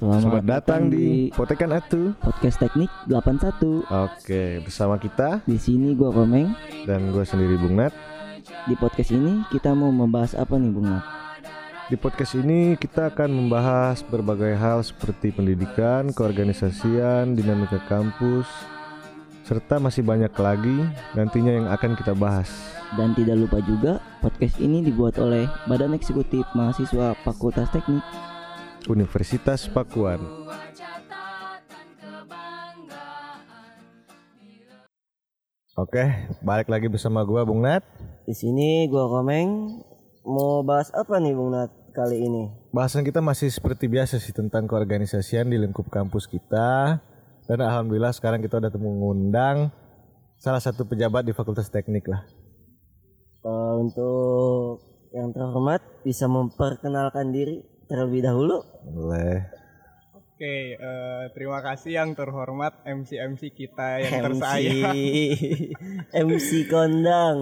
Selamat 0.00 0.48
datang 0.48 0.88
di 0.88 1.28
Potekan 1.28 1.76
Atu. 1.76 2.16
podcast 2.24 2.56
teknik 2.56 2.88
81. 3.04 3.84
Oke, 3.84 4.64
bersama 4.64 4.96
kita 4.96 5.44
Di 5.44 5.60
sini 5.60 5.92
gua 5.92 6.08
Komeng. 6.08 6.56
dan 6.88 7.12
gue 7.12 7.20
sendiri 7.20 7.60
Bung 7.60 7.76
Nat. 7.76 7.92
Di 8.64 8.80
podcast 8.80 9.12
ini 9.12 9.44
kita 9.52 9.76
mau 9.76 9.92
membahas 9.92 10.32
apa 10.32 10.56
nih 10.56 10.72
Bung 10.72 10.88
Nat? 10.88 11.04
Di 11.92 12.00
podcast 12.00 12.32
ini 12.32 12.80
kita 12.80 13.12
akan 13.12 13.28
membahas 13.28 14.00
berbagai 14.00 14.56
hal 14.56 14.80
seperti 14.80 15.36
pendidikan, 15.36 16.16
keorganisasian, 16.16 17.36
dinamika 17.36 17.76
kampus, 17.84 18.48
serta 19.44 19.76
masih 19.76 20.00
banyak 20.00 20.32
lagi 20.40 20.80
nantinya 21.12 21.52
yang 21.52 21.68
akan 21.68 21.92
kita 21.92 22.16
bahas. 22.16 22.48
Dan 22.96 23.12
tidak 23.12 23.36
lupa 23.36 23.60
juga 23.68 24.00
podcast 24.24 24.56
ini 24.64 24.80
dibuat 24.80 25.20
oleh 25.20 25.44
Badan 25.68 25.92
Eksekutif 25.92 26.48
Mahasiswa 26.56 27.12
Fakultas 27.20 27.68
Teknik. 27.68 28.29
Universitas 28.88 29.68
Pakuan. 29.68 30.22
Oke, 35.76 36.04
balik 36.44 36.68
lagi 36.68 36.92
bersama 36.92 37.24
gua 37.24 37.44
Bung 37.44 37.64
Nat. 37.64 37.80
Di 38.28 38.36
sini 38.36 38.84
gua 38.88 39.08
Komeng 39.08 39.80
mau 40.24 40.60
bahas 40.60 40.92
apa 40.92 41.16
nih 41.16 41.32
Bung 41.32 41.56
Nat 41.56 41.72
kali 41.96 42.20
ini? 42.20 42.52
Bahasan 42.70 43.04
kita 43.04 43.24
masih 43.24 43.48
seperti 43.48 43.88
biasa 43.88 44.20
sih 44.20 44.36
tentang 44.36 44.68
keorganisasian 44.68 45.48
di 45.48 45.56
lingkup 45.56 45.88
kampus 45.88 46.28
kita. 46.28 47.00
Dan 47.48 47.58
alhamdulillah 47.64 48.14
sekarang 48.14 48.44
kita 48.44 48.62
udah 48.62 48.70
mengundang 48.78 49.74
salah 50.38 50.62
satu 50.62 50.86
pejabat 50.86 51.26
di 51.26 51.34
Fakultas 51.34 51.72
Teknik 51.72 52.06
lah. 52.06 52.22
Eh, 53.40 53.72
untuk 53.80 54.84
yang 55.16 55.32
terhormat 55.32 55.80
bisa 56.04 56.28
memperkenalkan 56.28 57.32
diri 57.32 57.64
terlebih 57.90 58.22
dahulu. 58.22 58.62
Boleh. 58.86 59.50
Oke, 60.14 60.78
eh, 60.78 61.24
terima 61.34 61.58
kasih 61.60 62.00
yang 62.00 62.14
terhormat 62.14 62.80
MC-MC 62.86 63.50
kita 63.52 64.00
yang 64.00 64.14
MC, 64.14 64.24
tersayang. 64.30 64.96
MC 66.14 66.48
kondang. 66.70 67.38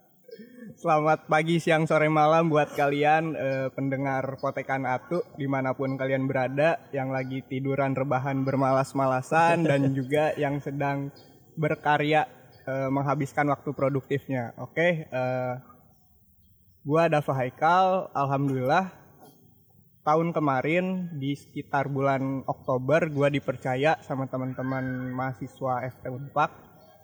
Selamat 0.80 1.28
pagi, 1.28 1.60
siang, 1.60 1.84
sore, 1.84 2.08
malam 2.08 2.48
buat 2.48 2.72
kalian 2.72 3.36
eh, 3.36 3.68
pendengar 3.76 4.40
Potekan 4.40 4.88
Atu 4.88 5.20
di 5.36 5.44
mana 5.44 5.76
pun 5.76 6.00
kalian 6.00 6.24
berada, 6.24 6.80
yang 6.96 7.12
lagi 7.12 7.44
tiduran 7.44 7.92
rebahan 7.92 8.46
bermalas-malasan 8.46 9.68
dan 9.68 9.90
juga 9.98 10.32
yang 10.40 10.64
sedang 10.64 11.12
berkarya 11.60 12.24
eh, 12.64 12.88
menghabiskan 12.88 13.52
waktu 13.52 13.70
produktifnya. 13.76 14.56
Oke, 14.56 15.12
eh, 15.12 15.54
gua 16.88 17.12
Dava 17.12 17.32
Haikal, 17.36 18.08
alhamdulillah 18.16 19.03
tahun 20.04 20.36
kemarin 20.36 21.08
di 21.16 21.32
sekitar 21.32 21.88
bulan 21.88 22.44
Oktober 22.44 23.08
gua 23.08 23.32
dipercaya 23.32 23.96
sama 24.04 24.28
teman-teman 24.28 25.08
mahasiswa 25.10 25.88
FT 25.88 26.12
Unpak 26.12 26.52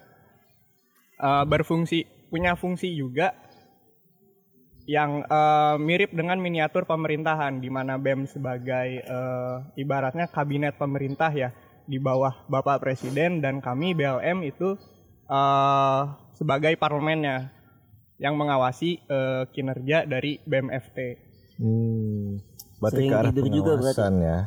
eh, 1.21 1.43
berfungsi 1.45 2.09
punya 2.33 2.57
fungsi 2.57 2.97
juga 2.97 3.38
yang 4.89 5.22
eh, 5.22 5.75
mirip 5.77 6.09
dengan 6.17 6.41
miniatur 6.41 6.89
pemerintahan 6.89 7.61
di 7.61 7.69
mana 7.69 8.01
BEM 8.01 8.25
sebagai 8.25 9.05
eh, 9.05 9.55
ibaratnya 9.77 10.25
kabinet 10.25 10.81
pemerintah 10.81 11.29
ya 11.29 11.53
di 11.85 12.01
bawah 12.01 12.33
Bapak 12.50 12.81
Presiden 12.81 13.38
dan 13.38 13.61
kami 13.61 13.94
BLM 13.94 14.41
itu 14.41 14.73
eh, 15.29 16.01
sebagai 16.33 16.73
parlemennya 16.81 17.53
yang 18.17 18.33
mengawasi 18.33 18.97
eh, 19.05 19.45
kinerja 19.53 20.09
dari 20.09 20.41
BMFT. 20.41 20.97
Hmm, 21.61 22.41
berarti 22.81 22.97
Sering 23.06 23.09
ke 23.13 23.16
arah 23.21 23.29
tidur 23.29 23.53
juga 23.53 23.71
berarti. 23.77 24.09
ya. 24.25 24.39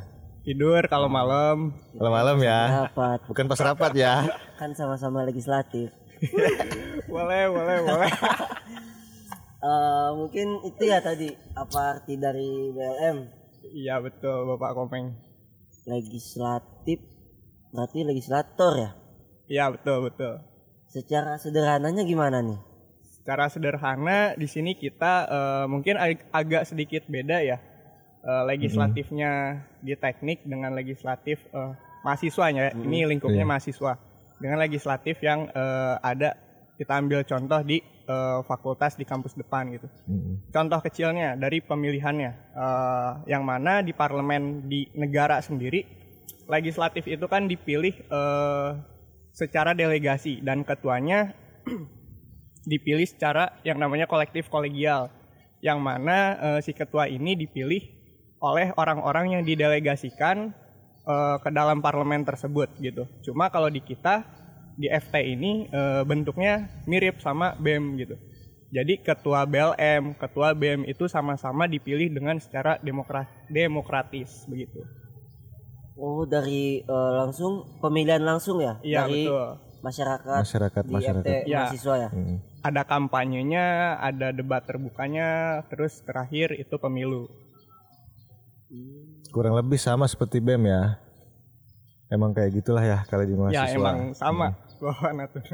Tidur 0.43 0.83
kalau 0.91 1.07
malam. 1.07 1.71
Malam-malam 1.95 2.39
ya, 2.43 2.91
Rapat. 2.91 3.31
bukan 3.31 3.47
pas 3.47 3.61
rapat 3.63 3.93
ya. 3.95 4.27
Kan 4.59 4.75
sama-sama 4.75 5.23
legislatif. 5.23 5.95
boleh, 7.15 7.47
boleh, 7.47 7.79
boleh. 7.87 8.11
Eh, 9.63 10.11
mungkin 10.13 10.59
itu 10.65 10.83
ya 10.83 10.99
tadi 10.99 11.31
apa 11.55 11.79
arti 11.95 12.19
dari 12.19 12.51
BLM 12.69 13.19
Iya 13.65 13.99
betul 13.99 14.43
Bapak 14.49 14.75
Komeng. 14.75 15.15
legislatif 15.85 16.99
berarti 17.71 17.99
legislator 18.03 18.73
ya 18.77 18.91
Iya 19.49 19.65
betul 19.71 20.05
betul. 20.05 20.43
secara 20.87 21.37
sederhananya 21.37 22.03
gimana 22.03 22.43
nih 22.43 22.59
Secara 23.15 23.47
sederhana 23.47 24.35
di 24.35 24.45
sini 24.45 24.75
kita 24.75 25.15
eh, 25.25 25.65
mungkin 25.67 25.95
ag- 25.95 26.27
agak 26.29 26.67
sedikit 26.67 27.07
beda 27.07 27.39
ya 27.41 27.59
Eh, 28.21 28.45
legislatifnya 28.47 29.31
di 29.79 29.95
teknik 29.95 30.43
dengan 30.43 30.71
legislatif 30.73 31.43
eh, 31.49 31.75
mahasiswanya. 32.03 32.71
ya. 32.71 32.73
Ini 32.73 33.07
lingkupnya 33.09 33.43
Iya. 33.43 33.51
mahasiswa 33.51 33.99
dengan 34.39 34.59
legislatif 34.59 35.19
yang 35.19 35.47
eh, 35.49 35.95
ada 35.99 36.39
kita 36.75 36.99
ambil 36.99 37.23
contoh 37.23 37.59
di 37.63 37.83
eh, 38.07 38.41
fakultas 38.47 38.99
di 38.99 39.05
kampus 39.07 39.35
depan 39.39 39.73
gitu. 39.75 39.89
Hmm. 40.07 40.43
Contoh 40.51 40.81
kecilnya 40.83 41.35
dari 41.39 41.63
pemilihannya 41.63 42.31
eh, 42.55 43.13
yang 43.31 43.43
mana 43.47 43.81
di 43.83 43.95
parlemen 43.95 44.67
di 44.67 44.89
negara 44.95 45.39
sendiri 45.43 45.85
legislatif 46.51 47.07
itu 47.07 47.27
kan 47.31 47.47
dipilih 47.47 47.95
eh, 47.95 48.71
secara 49.33 49.73
delegasi 49.73 50.45
dan 50.45 50.63
ketuanya 50.67 51.33
dipilih 52.71 53.09
secara 53.09 53.59
yang 53.67 53.81
namanya 53.81 54.07
kolektif 54.07 54.47
kolegial 54.53 55.09
yang 55.63 55.79
mana 55.79 56.37
eh, 56.37 56.61
si 56.61 56.75
ketua 56.75 57.07
ini 57.07 57.39
dipilih 57.39 57.83
oleh 58.43 58.75
orang-orang 58.75 59.39
yang 59.39 59.43
didelegasikan 59.47 60.51
eh, 61.07 61.37
ke 61.39 61.51
dalam 61.55 61.79
parlemen 61.79 62.27
tersebut 62.27 62.75
gitu. 62.83 63.07
Cuma 63.23 63.49
kalau 63.49 63.71
di 63.71 63.79
kita 63.79 64.27
di 64.83 64.91
FT 64.91 65.15
ini 65.23 65.71
eh, 65.71 66.03
bentuknya 66.03 66.55
mirip 66.85 67.17
sama 67.17 67.55
BEM 67.55 67.95
gitu. 67.97 68.19
Jadi 68.69 68.99
ketua 68.99 69.45
BLM, 69.45 70.17
ketua 70.17 70.51
BEM 70.53 70.83
itu 70.85 71.05
sama-sama 71.07 71.65
dipilih 71.65 72.11
dengan 72.11 72.35
secara 72.37 72.81
demokra- 72.81 73.31
demokratis 73.47 74.43
begitu. 74.45 74.83
oh 75.95 76.25
dari 76.25 76.81
eh, 76.81 77.11
langsung 77.15 77.79
pemilihan 77.79 78.19
langsung 78.19 78.59
ya 78.59 78.81
Iya 78.81 79.05
dari 79.05 79.23
betul. 79.23 79.47
masyarakat 79.83 80.41
Masyarakat, 80.41 80.83
di 80.83 80.95
masyarakat. 80.95 81.23
FT 81.23 81.39
Ya. 81.47 81.59
mahasiswa 81.63 81.95
ya 81.97 82.09
Hmm. 82.11 82.37
Ada 82.63 82.83
kampanyenya, 82.83 83.65
ada 84.01 84.31
debat 84.31 84.63
terbukanya, 84.63 85.29
terus 85.67 85.99
terakhir 86.01 86.55
itu 86.55 86.75
pemilu. 86.77 87.27
Kurang 89.29 89.53
lebih 89.55 89.77
sama 89.77 90.07
seperti 90.07 90.39
BEM 90.39 90.65
ya. 90.65 90.97
Emang 92.07 92.31
kayak 92.31 92.55
gitulah 92.55 92.81
ya 92.81 93.03
kalau 93.05 93.25
di 93.25 93.33
mahasiswa. 93.33 93.61
Ya 93.63 93.73
emang 93.73 93.99
sama 94.13 94.53
Bapak 94.83 95.15
Natun. 95.15 95.45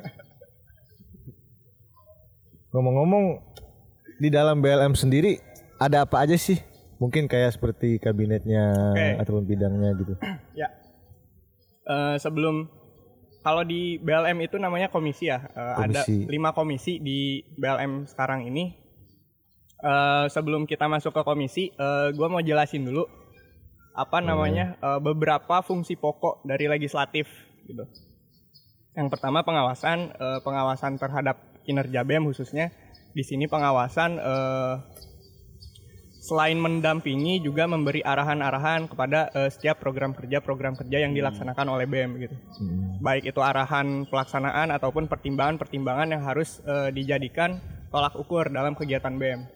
Ngomong-ngomong 2.73 3.25
di 4.17 4.29
dalam 4.33 4.65
BLM 4.65 4.97
sendiri 4.97 5.37
ada 5.77 6.09
apa 6.09 6.25
aja 6.25 6.37
sih? 6.41 6.57
Mungkin 6.99 7.29
kayak 7.31 7.55
seperti 7.55 8.01
kabinetnya 8.01 8.73
Oke. 8.97 9.09
ataupun 9.23 9.45
bidangnya 9.47 9.93
gitu. 10.01 10.15
ya. 10.57 10.73
Eh, 11.87 12.17
sebelum 12.19 12.67
kalau 13.45 13.63
di 13.63 14.01
BLM 14.03 14.41
itu 14.43 14.57
namanya 14.59 14.91
komisi 14.91 15.31
ya. 15.31 15.45
Ada 15.55 16.03
Komisi. 16.09 16.27
lima 16.27 16.51
komisi 16.57 16.93
di 16.99 17.45
BLM 17.55 18.09
sekarang 18.09 18.49
ini. 18.49 18.73
Eh, 19.79 20.25
sebelum 20.27 20.67
kita 20.67 20.91
masuk 20.91 21.15
ke 21.15 21.23
komisi, 21.23 21.71
gue 22.17 22.29
mau 22.29 22.43
jelasin 22.43 22.83
dulu 22.83 23.07
apa 23.95 24.19
namanya 24.23 24.79
eh, 24.79 25.01
beberapa 25.05 25.61
fungsi 25.63 25.95
pokok 25.95 26.43
dari 26.49 26.67
legislatif 26.67 27.29
gitu. 27.69 27.85
Yang 28.99 29.15
pertama 29.15 29.47
pengawasan, 29.47 30.11
eh, 30.11 30.41
pengawasan 30.43 30.99
terhadap 30.99 31.39
kinerja 31.63 32.03
BEM 32.03 32.27
khususnya 32.27 32.75
di 33.15 33.23
sini 33.23 33.47
pengawasan 33.47 34.19
eh, 34.19 34.75
selain 36.29 36.61
mendampingi 36.61 37.41
juga 37.41 37.65
memberi 37.65 38.05
arahan-arahan 38.05 38.91
kepada 38.91 39.33
eh, 39.33 39.49
setiap 39.49 39.81
program 39.81 40.13
kerja 40.13 40.45
program 40.45 40.77
kerja 40.77 41.01
yang 41.01 41.17
dilaksanakan 41.17 41.67
oleh 41.73 41.89
BEM 41.89 42.11
gitu. 42.21 42.37
Hmm. 42.37 43.01
Baik 43.01 43.33
itu 43.33 43.41
arahan 43.41 44.05
pelaksanaan 44.05 44.69
ataupun 44.75 45.09
pertimbangan-pertimbangan 45.09 46.13
yang 46.13 46.23
harus 46.29 46.61
eh, 46.69 46.93
dijadikan 46.93 47.57
tolak 47.89 48.13
ukur 48.21 48.53
dalam 48.53 48.77
kegiatan 48.77 49.17
BEM. 49.17 49.49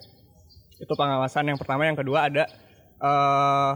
Itu 0.81 0.97
pengawasan 0.97 1.53
yang 1.53 1.61
pertama, 1.61 1.85
yang 1.85 2.01
kedua 2.01 2.33
ada 2.33 2.49
eh, 2.97 3.73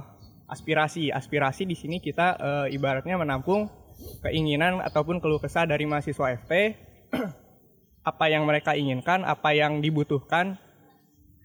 aspirasi. 0.48 1.12
Aspirasi 1.12 1.68
di 1.68 1.76
sini 1.76 2.00
kita 2.00 2.38
ibaratnya 2.72 3.20
menampung 3.20 3.68
keinginan 4.24 4.82
ataupun 4.82 5.18
keluh 5.22 5.40
kesah 5.40 5.64
dari 5.64 5.84
mahasiswa 5.88 6.36
FT 6.36 6.52
apa 8.10 8.24
yang 8.30 8.46
mereka 8.46 8.78
inginkan, 8.78 9.26
apa 9.26 9.52
yang 9.56 9.82
dibutuhkan 9.82 10.58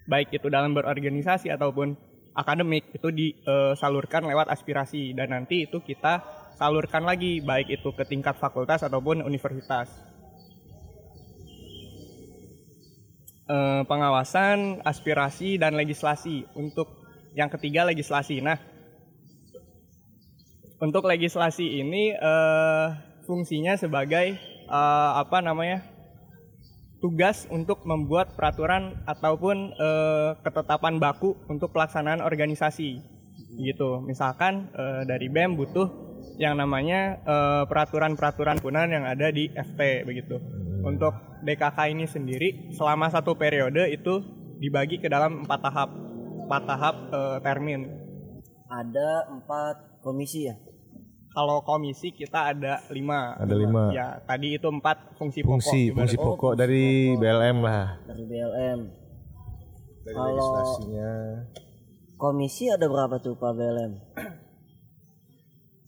baik 0.06 0.34
itu 0.34 0.48
dalam 0.52 0.74
berorganisasi 0.76 1.50
ataupun 1.54 1.96
akademik 2.36 2.92
itu 2.96 3.10
disalurkan 3.12 4.24
lewat 4.28 4.48
aspirasi 4.52 5.12
dan 5.12 5.36
nanti 5.36 5.68
itu 5.68 5.84
kita 5.84 6.24
salurkan 6.56 7.04
lagi 7.04 7.42
baik 7.42 7.68
itu 7.70 7.90
ke 7.96 8.04
tingkat 8.06 8.38
fakultas 8.38 8.86
ataupun 8.86 9.26
universitas. 9.26 9.90
Eh, 13.52 13.84
pengawasan, 13.84 14.80
aspirasi 14.80 15.60
dan 15.60 15.76
legislasi. 15.76 16.48
Untuk 16.56 16.88
yang 17.36 17.52
ketiga 17.52 17.84
legislasi. 17.84 18.40
Nah, 18.40 18.56
untuk 20.82 21.06
legislasi 21.06 21.86
ini 21.86 22.12
eh, 22.18 22.88
fungsinya 23.30 23.78
sebagai 23.78 24.36
eh, 24.68 25.12
apa 25.16 25.40
namanya? 25.40 25.86
tugas 27.02 27.50
untuk 27.50 27.82
membuat 27.90 28.38
peraturan 28.38 28.94
ataupun 29.10 29.74
eh, 29.74 30.30
ketetapan 30.46 31.02
baku 31.02 31.34
untuk 31.50 31.74
pelaksanaan 31.74 32.22
organisasi 32.22 33.02
gitu 33.58 34.06
misalkan 34.06 34.70
eh, 34.78 35.02
dari 35.10 35.26
BEM 35.26 35.58
butuh 35.58 35.90
yang 36.38 36.54
namanya 36.62 37.18
eh, 37.26 37.64
peraturan-peraturan 37.66 38.62
punan 38.62 38.94
yang 38.94 39.10
ada 39.10 39.34
di 39.34 39.50
FT 39.50 40.06
begitu 40.06 40.38
untuk 40.86 41.42
DKK 41.42 41.90
ini 41.90 42.06
sendiri 42.06 42.50
selama 42.78 43.10
satu 43.10 43.34
periode 43.34 43.90
itu 43.90 44.22
dibagi 44.62 45.02
ke 45.02 45.10
dalam 45.10 45.42
empat 45.42 45.58
tahap 45.58 45.90
empat 46.46 46.64
tahap 46.70 46.96
eh, 47.10 47.38
termin 47.42 47.82
Ada 48.72 49.28
empat 49.28 49.92
komisi 50.00 50.48
ya. 50.48 50.56
Kalau 51.32 51.60
komisi 51.62 52.12
kita 52.12 52.52
ada 52.52 52.84
lima 52.90 53.34
Ada 53.36 53.56
lima. 53.56 53.84
ya 53.90 54.20
tadi 54.22 54.56
itu 54.56 54.68
empat 54.68 55.16
fungsi 55.16 55.40
pokok 55.40 55.50
Fungsi 55.54 55.80
ibarat- 55.86 55.96
fungsi 55.98 56.16
pokok 56.18 56.54
dari 56.54 56.86
BLM 57.16 57.58
lah. 57.60 57.88
dari 58.04 58.24
BLM. 58.26 58.80
Dari 60.02 60.12
Kalau- 60.12 60.30
legislasinya. 60.30 61.12
Komisi 62.14 62.64
ada 62.68 62.86
berapa 62.86 63.16
tuh 63.18 63.34
Pak 63.34 63.52
BLM? 63.52 63.92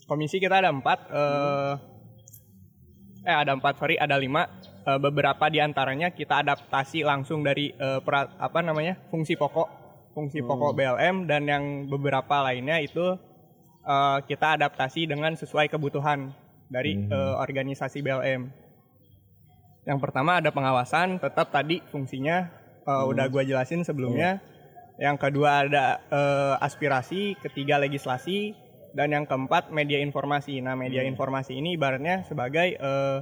komisi 0.03 0.35
kita 0.37 0.59
ada 0.59 0.69
empat 0.69 0.99
eh, 1.07 1.73
eh 3.23 3.35
ada 3.35 3.51
empat 3.51 3.77
sorry 3.77 3.95
ada 3.95 4.15
lima 4.15 4.45
Eh, 4.83 4.99
beberapa 4.99 5.47
di 5.47 5.63
antaranya 5.63 6.11
kita 6.11 6.43
adaptasi 6.43 7.03
langsung 7.03 7.39
dari 7.39 7.71
eh, 7.71 7.99
pera- 8.03 8.35
apa 8.35 8.59
namanya 8.59 8.99
fungsi 9.07 9.33
pokok 9.33 9.69
fungsi 10.11 10.43
pokok 10.43 10.75
BLM 10.75 11.23
dan 11.23 11.47
yang 11.47 11.63
beberapa 11.87 12.43
lainnya 12.43 12.83
itu 12.83 13.15
eh, 13.83 14.19
kita 14.25 14.55
adaptasi 14.57 15.05
dengan 15.05 15.35
sesuai 15.35 15.67
kebutuhan 15.67 16.31
dari 16.71 16.97
eh, 16.97 17.35
organisasi 17.37 18.01
BLM 18.01 18.63
yang 19.83 19.99
pertama 19.99 20.39
ada 20.39 20.51
pengawasan 20.51 21.19
tetap 21.19 21.51
tadi 21.51 21.83
fungsinya 21.91 22.47
eh, 22.87 23.03
udah 23.03 23.27
gua 23.27 23.43
jelasin 23.43 23.83
sebelumnya. 23.83 24.39
Yang 24.95 25.17
kedua 25.27 25.67
ada 25.67 25.99
eh, 26.07 26.55
aspirasi 26.63 27.35
ketiga 27.43 27.79
legislasi 27.83 28.55
dan 28.95 29.11
yang 29.11 29.25
keempat 29.27 29.73
media 29.75 29.99
informasi. 29.99 30.63
Nah 30.63 30.79
media 30.79 31.03
informasi 31.03 31.59
ini 31.59 31.75
ibaratnya 31.75 32.23
sebagai 32.23 32.79
eh, 32.79 33.19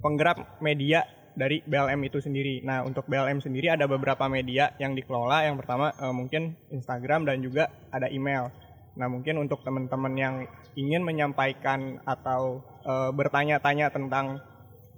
penggerak 0.00 0.62
media 0.64 1.04
dari 1.38 1.62
BLM 1.62 2.02
itu 2.02 2.18
sendiri. 2.18 2.66
Nah, 2.66 2.82
untuk 2.82 3.06
BLM 3.06 3.38
sendiri 3.38 3.70
ada 3.70 3.86
beberapa 3.86 4.26
media 4.26 4.74
yang 4.82 4.98
dikelola. 4.98 5.46
Yang 5.46 5.62
pertama 5.62 5.94
eh, 5.94 6.14
mungkin 6.14 6.56
Instagram 6.72 7.28
dan 7.28 7.44
juga 7.44 7.70
ada 7.92 8.08
email. 8.10 8.50
Nah, 8.98 9.06
mungkin 9.06 9.38
untuk 9.38 9.62
teman-teman 9.62 10.14
yang 10.18 10.34
ingin 10.74 11.06
menyampaikan 11.06 12.02
atau 12.02 12.66
eh, 12.82 13.10
bertanya-tanya 13.14 13.94
tentang 13.94 14.42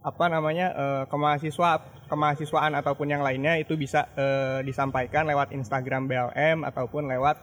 apa 0.01 0.25
namanya 0.33 0.73
eh, 0.73 1.03
kemahasiswa 1.13 1.85
kemahasiswaan 2.09 2.73
ataupun 2.73 3.13
yang 3.13 3.21
lainnya 3.21 3.61
itu 3.61 3.77
bisa 3.77 4.09
eh, 4.17 4.65
disampaikan 4.65 5.29
lewat 5.29 5.53
Instagram 5.53 6.09
BLM 6.09 6.65
ataupun 6.65 7.13
lewat 7.13 7.37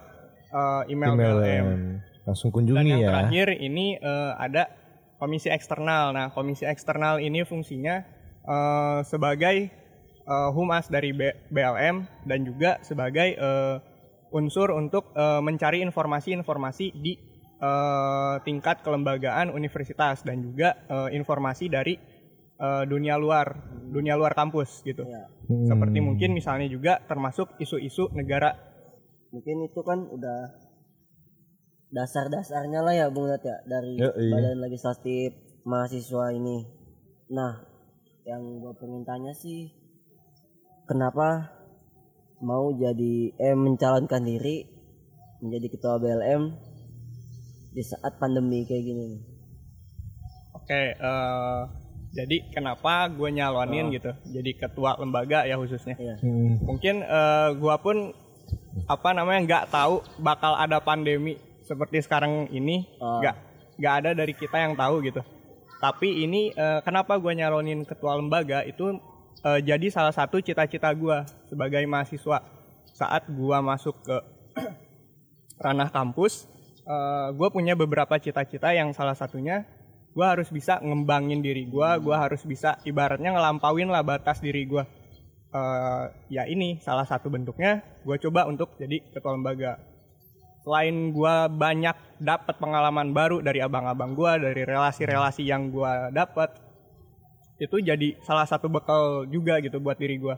eh, 0.49 0.91
email, 0.91 1.13
Email 1.13 1.37
BLM. 1.37 1.65
langsung 2.25 2.49
Dan 2.51 2.55
kunjungi 2.59 2.89
yang 2.89 3.01
ya. 3.05 3.09
terakhir 3.13 3.47
ini 3.61 4.01
eh, 4.01 4.31
ada 4.41 4.73
komisi 5.21 5.53
eksternal. 5.53 6.09
Nah, 6.17 6.33
komisi 6.33 6.65
eksternal 6.65 7.21
ini 7.21 7.45
fungsinya 7.45 8.01
eh, 8.49 8.99
sebagai 9.05 9.85
humas 10.27 10.91
dari 10.91 11.15
B- 11.15 11.39
BLM 11.47 12.03
dan 12.27 12.43
juga 12.43 12.83
sebagai 12.83 13.39
eh, 13.39 13.75
unsur 14.31 14.73
untuk 14.75 15.11
eh, 15.15 15.41
mencari 15.43 15.83
informasi-informasi 15.83 16.85
di 16.97 17.13
eh, 17.61 18.35
tingkat 18.43 18.81
kelembagaan 18.81 19.51
universitas 19.51 20.23
dan 20.23 20.43
juga 20.43 20.75
eh, 20.87 21.15
informasi 21.15 21.65
dari 21.71 21.95
eh, 22.57 22.83
dunia 22.87 23.15
luar, 23.19 23.53
dunia 23.87 24.17
luar 24.17 24.33
kampus 24.35 24.83
gitu. 24.83 25.07
Ya. 25.07 25.27
Hmm. 25.47 25.67
Seperti 25.67 25.99
mungkin 26.03 26.35
misalnya 26.35 26.67
juga 26.67 26.99
termasuk 27.05 27.55
isu-isu 27.61 28.11
negara 28.11 28.67
Mungkin 29.31 29.67
itu 29.67 29.81
kan 29.83 30.07
udah 30.07 30.55
dasar-dasarnya 31.91 32.79
lah 32.83 32.93
ya 32.95 33.07
Bung 33.11 33.27
Nat 33.31 33.43
ya 33.43 33.59
dari 33.67 33.99
Yoi. 33.99 34.31
Badan 34.31 34.59
Legislatif 34.63 35.35
mahasiswa 35.67 36.31
ini. 36.35 36.63
Nah, 37.31 37.59
yang 38.23 38.63
gue 38.63 38.73
pengen 38.79 39.03
tanya 39.03 39.35
sih 39.35 39.71
kenapa 40.87 41.51
mau 42.41 42.69
jadi 42.73 43.33
eh 43.33 43.55
mencalonkan 43.57 44.21
diri 44.21 44.67
menjadi 45.41 45.67
ketua 45.73 45.97
BLM 45.97 46.53
di 47.73 47.81
saat 47.85 48.17
pandemi 48.17 48.65
kayak 48.65 48.83
gini. 48.83 49.07
Oke, 50.57 50.97
eh, 50.97 51.59
jadi 52.13 52.37
kenapa 52.49 53.05
gue 53.13 53.29
nyalonin 53.29 53.93
gitu, 53.93 54.09
jadi 54.33 54.51
ketua 54.57 54.97
lembaga 54.97 55.45
ya 55.45 55.55
khususnya. 55.61 55.93
Iya. 55.97 56.15
Hmm. 56.21 56.57
Mungkin 56.65 56.95
eh, 57.05 57.49
gue 57.53 57.75
pun 57.81 58.11
apa 58.89 59.09
namanya 59.13 59.39
nggak 59.45 59.65
tahu 59.73 60.01
bakal 60.21 60.53
ada 60.57 60.81
pandemi 60.81 61.37
seperti 61.65 62.01
sekarang 62.05 62.49
ini, 62.49 62.85
Ah. 62.97 63.21
nggak 63.21 63.35
nggak 63.77 63.93
ada 64.03 64.09
dari 64.17 64.33
kita 64.33 64.57
yang 64.57 64.73
tahu 64.73 65.05
gitu. 65.05 65.21
Tapi 65.77 66.25
ini 66.25 66.49
eh, 66.49 66.79
kenapa 66.81 67.21
gue 67.21 67.33
nyalonin 67.37 67.85
ketua 67.85 68.17
lembaga 68.17 68.65
itu 68.65 68.97
eh, 69.43 69.61
jadi 69.61 69.87
salah 69.91 70.15
satu 70.15 70.39
cita-cita 70.39 70.89
gue 70.95 71.17
sebagai 71.49 71.83
mahasiswa 71.85 72.41
saat 72.95 73.29
gue 73.29 73.57
masuk 73.61 73.95
ke 74.01 74.17
ranah 75.63 75.89
kampus, 75.89 76.49
gue 77.35 77.49
punya 77.51 77.75
beberapa 77.75 78.15
cita-cita 78.15 78.71
yang 78.71 78.95
salah 78.95 79.11
satunya 79.11 79.67
gue 80.17 80.25
harus 80.25 80.49
bisa 80.49 80.81
ngembangin 80.81 81.45
diri 81.45 81.69
gue, 81.69 81.89
gue 82.01 82.15
harus 82.17 82.41
bisa 82.41 82.81
ibaratnya 82.89 83.37
ngelampauin 83.37 83.85
lah 83.85 84.01
batas 84.01 84.41
diri 84.41 84.65
gue. 84.65 84.81
Eh, 85.53 86.05
ya 86.33 86.43
ini 86.49 86.81
salah 86.81 87.05
satu 87.05 87.29
bentuknya 87.29 87.85
gue 88.01 88.17
coba 88.25 88.49
untuk 88.49 88.73
jadi 88.81 88.97
ketua 89.13 89.37
lembaga. 89.37 89.77
Selain 90.65 91.13
gue 91.13 91.35
banyak 91.53 92.17
dapat 92.17 92.57
pengalaman 92.57 93.13
baru 93.13 93.45
dari 93.45 93.61
abang-abang 93.61 94.17
gue, 94.17 94.31
dari 94.41 94.61
relasi-relasi 94.65 95.45
yang 95.45 95.69
gue 95.69 96.11
dapat, 96.11 96.49
itu 97.57 97.81
jadi 97.81 98.17
salah 98.21 98.45
satu 98.45 98.69
bekal 98.69 99.25
juga 99.25 99.57
gitu 99.61 99.81
buat 99.81 99.97
diri 99.97 100.21
gue. 100.21 100.35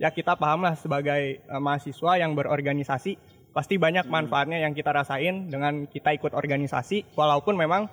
Ya 0.00 0.08
kita 0.08 0.34
paham 0.34 0.64
lah 0.64 0.74
sebagai 0.74 1.40
eh, 1.40 1.60
mahasiswa 1.60 2.16
yang 2.18 2.32
berorganisasi, 2.32 3.20
pasti 3.52 3.76
banyak 3.76 4.08
manfaatnya 4.08 4.58
yang 4.58 4.72
kita 4.72 4.90
rasain 4.90 5.52
dengan 5.52 5.84
kita 5.86 6.16
ikut 6.16 6.32
organisasi, 6.32 7.12
walaupun 7.12 7.54
memang 7.60 7.86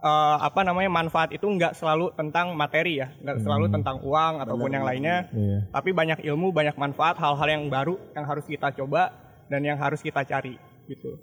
eh, 0.00 0.36
apa 0.40 0.64
namanya 0.64 0.88
manfaat 0.88 1.36
itu 1.36 1.44
nggak 1.44 1.76
selalu 1.76 2.10
tentang 2.16 2.56
materi 2.56 3.04
ya, 3.04 3.12
nggak 3.20 3.44
selalu 3.44 3.66
tentang 3.70 4.00
uang 4.00 4.40
ataupun 4.40 4.70
yang 4.72 4.84
lainnya, 4.88 5.28
Iya. 5.30 5.58
tapi 5.68 5.92
banyak 5.92 6.24
ilmu, 6.24 6.48
banyak 6.50 6.74
manfaat, 6.80 7.20
hal-hal 7.20 7.48
yang 7.48 7.68
baru 7.68 8.00
yang 8.16 8.24
harus 8.24 8.48
kita 8.48 8.72
coba 8.72 9.12
dan 9.52 9.60
yang 9.60 9.76
harus 9.76 10.00
kita 10.00 10.24
cari 10.24 10.56
gitu. 10.88 11.20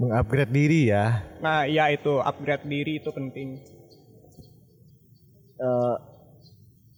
Mengupgrade 0.00 0.50
diri 0.52 0.90
ya. 0.90 1.22
Nah, 1.38 1.68
iya 1.68 1.92
itu 1.92 2.18
upgrade 2.18 2.66
diri 2.66 2.98
itu 2.98 3.12
penting. 3.14 3.60
Eh, 5.62 5.96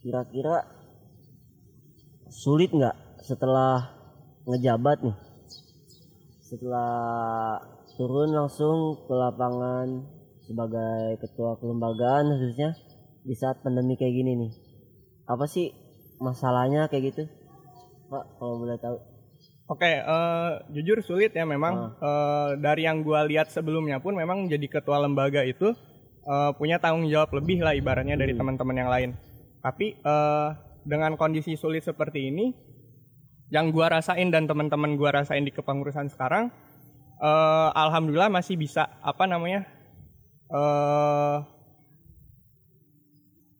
kira-kira 0.01 0.65
sulit 2.33 2.73
nggak 2.73 3.21
setelah 3.21 3.93
ngejabat 4.49 5.05
nih? 5.05 5.17
Setelah 6.41 7.61
turun 7.93 8.33
langsung 8.33 9.05
ke 9.05 9.13
lapangan 9.13 10.09
sebagai 10.49 11.21
ketua 11.21 11.61
kelembagaan 11.61 12.25
khususnya 12.33 12.73
di 13.21 13.37
saat 13.37 13.61
pandemi 13.61 13.93
kayak 14.01 14.17
gini 14.17 14.31
nih. 14.33 14.51
Apa 15.29 15.45
sih 15.45 15.69
masalahnya 16.17 16.89
kayak 16.89 17.13
gitu? 17.13 17.23
Pak 18.09 18.41
kalau 18.41 18.65
boleh 18.65 18.81
tahu. 18.81 18.97
Oke, 19.69 19.93
eh, 20.01 20.51
jujur 20.73 21.05
sulit 21.05 21.37
ya 21.37 21.45
memang. 21.45 22.01
Eh, 22.01 22.49
dari 22.65 22.89
yang 22.89 23.05
gua 23.05 23.29
lihat 23.29 23.53
sebelumnya 23.53 24.01
pun 24.01 24.17
memang 24.17 24.49
jadi 24.49 24.65
ketua 24.65 25.05
lembaga 25.05 25.45
itu 25.45 25.73
eh, 26.25 26.51
punya 26.57 26.81
tanggung 26.81 27.05
jawab 27.07 27.31
lebih 27.37 27.61
lah 27.61 27.77
ibaratnya 27.77 28.17
dari 28.17 28.33
teman-teman 28.33 28.75
yang 28.75 28.89
lain. 28.89 29.09
Tapi 29.61 29.95
eh, 29.95 30.49
dengan 30.85 31.13
kondisi 31.17 31.53
sulit 31.57 31.85
seperti 31.85 32.29
ini, 32.33 32.53
yang 33.53 33.69
gua 33.69 33.93
rasain 33.93 34.33
dan 34.33 34.49
teman-teman 34.49 34.97
gua 34.97 35.21
rasain 35.21 35.45
di 35.45 35.53
kepengurusan 35.53 36.09
sekarang, 36.09 36.49
eh, 37.21 37.69
alhamdulillah 37.73 38.29
masih 38.33 38.57
bisa 38.57 38.89
apa 39.01 39.25
namanya 39.25 39.65
eh 40.45 41.37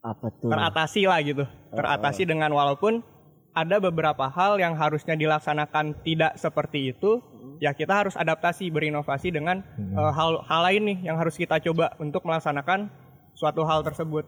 Apa 0.06 0.30
tuh? 0.38 0.46
teratasi 0.54 1.02
lah 1.10 1.18
gitu 1.18 1.42
teratasi 1.74 2.22
dengan 2.30 2.54
walaupun 2.54 3.02
ada 3.50 3.82
beberapa 3.82 4.30
hal 4.30 4.60
yang 4.62 4.78
harusnya 4.78 5.18
dilaksanakan 5.18 5.98
tidak 6.06 6.38
seperti 6.38 6.94
itu 6.94 7.18
ya 7.60 7.72
kita 7.72 8.06
harus 8.06 8.14
adaptasi 8.16 8.68
berinovasi 8.70 9.32
dengan 9.32 9.60
eh, 9.76 10.12
hal 10.12 10.42
hal 10.44 10.60
lain 10.66 10.82
nih 10.94 10.98
yang 11.12 11.16
harus 11.16 11.36
kita 11.36 11.58
coba 11.60 11.92
untuk 11.98 12.24
melaksanakan 12.24 12.88
suatu 13.36 13.62
hal 13.64 13.84
tersebut 13.84 14.24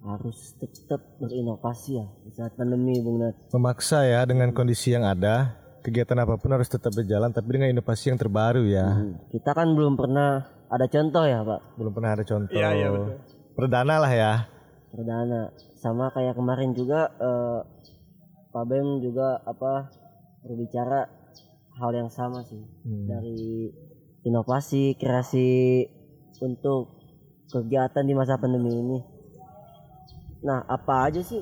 Harus 0.00 0.56
tetap 0.56 0.96
berinovasi 1.20 2.00
ya 2.00 2.08
di 2.24 2.32
saat 2.32 2.56
pandemi 2.56 2.96
Bung 3.04 3.20
Nat. 3.20 3.36
Memaksa 3.52 4.08
ya 4.08 4.24
dengan 4.24 4.48
kondisi 4.56 4.96
yang 4.96 5.04
ada, 5.04 5.60
kegiatan 5.84 6.16
apa 6.16 6.40
pun 6.40 6.56
harus 6.56 6.72
tetap 6.72 6.96
berjalan 6.96 7.28
tapi 7.36 7.60
dengan 7.60 7.68
inovasi 7.68 8.08
yang 8.08 8.16
terbaru 8.16 8.64
ya. 8.64 8.96
Hmm, 8.96 9.20
Kita 9.28 9.52
kan 9.52 9.76
belum 9.76 10.00
pernah 10.00 10.40
ada 10.72 10.88
contoh 10.88 11.20
ya 11.28 11.44
Pak 11.44 11.76
Belum 11.76 11.92
pernah 11.92 12.16
ada 12.16 12.24
contoh. 12.24 12.56
Iya, 12.56 12.68
iya, 12.80 12.88
betul. 12.88 13.12
Perdana 13.52 13.94
lah 14.00 14.12
ya. 14.16 14.32
perdana. 14.88 15.52
Sama 15.76 16.08
kayak 16.16 16.32
kemarin 16.32 16.72
juga 16.72 17.12
eh, 17.20 17.58
Pak 18.56 18.64
Bem 18.72 19.04
juga 19.04 19.44
apa 19.44 19.92
berbicara 20.44 21.08
hal 21.80 21.90
yang 21.96 22.10
sama 22.12 22.44
sih 22.44 22.60
Hmm. 22.84 23.06
dari 23.08 23.70
inovasi 24.24 24.96
kreasi 25.00 25.84
untuk 26.40 27.00
kegiatan 27.48 28.04
di 28.04 28.14
masa 28.14 28.36
pandemi 28.36 28.72
ini. 28.72 28.98
Nah, 30.44 30.64
apa 30.64 31.08
aja 31.08 31.20
sih 31.20 31.40